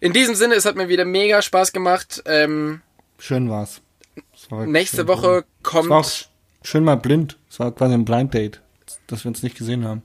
[0.00, 2.22] In diesem Sinne, es hat mir wieder mega Spaß gemacht.
[2.24, 2.80] Ähm,
[3.18, 3.82] schön war's.
[4.48, 5.44] War nächste schön Woche cool.
[5.62, 5.84] kommt.
[5.84, 6.10] Es war auch
[6.62, 7.36] schön mal blind.
[7.50, 8.62] Es war quasi ein Blind Date,
[9.08, 10.02] dass wir uns nicht gesehen haben.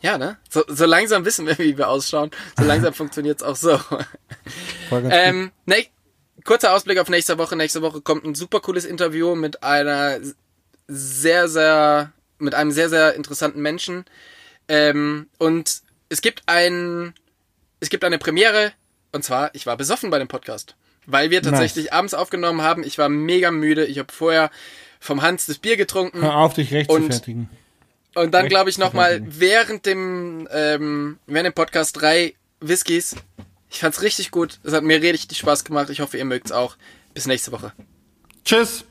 [0.00, 0.36] Ja, ne?
[0.48, 2.30] So, so langsam wissen wir, wie wir ausschauen.
[2.56, 3.78] So langsam funktioniert's auch so.
[4.90, 5.86] ähm, ne,
[6.44, 7.56] kurzer Ausblick auf nächste Woche.
[7.56, 10.18] Nächste Woche kommt ein super cooles Interview mit einer
[10.86, 14.04] sehr, sehr, mit einem sehr, sehr interessanten Menschen.
[14.68, 17.14] Ähm, und es gibt ein,
[17.80, 18.72] es gibt eine Premiere,
[19.12, 20.76] und zwar, ich war besoffen bei dem Podcast.
[21.06, 21.92] Weil wir tatsächlich nice.
[21.94, 22.84] abends aufgenommen haben.
[22.84, 23.86] Ich war mega müde.
[23.86, 24.50] Ich habe vorher
[25.00, 26.20] vom Hans das Bier getrunken.
[26.20, 27.48] Hör auf, dich recht zu fertigen.
[28.22, 33.16] Und dann glaube ich nochmal während dem, ähm, während dem Podcast drei Whiskys.
[33.70, 34.58] Ich fand's richtig gut.
[34.64, 35.90] Es hat mir richtig Spaß gemacht.
[35.90, 36.76] Ich hoffe, ihr mögt's auch.
[37.14, 37.72] Bis nächste Woche.
[38.44, 38.84] Tschüss.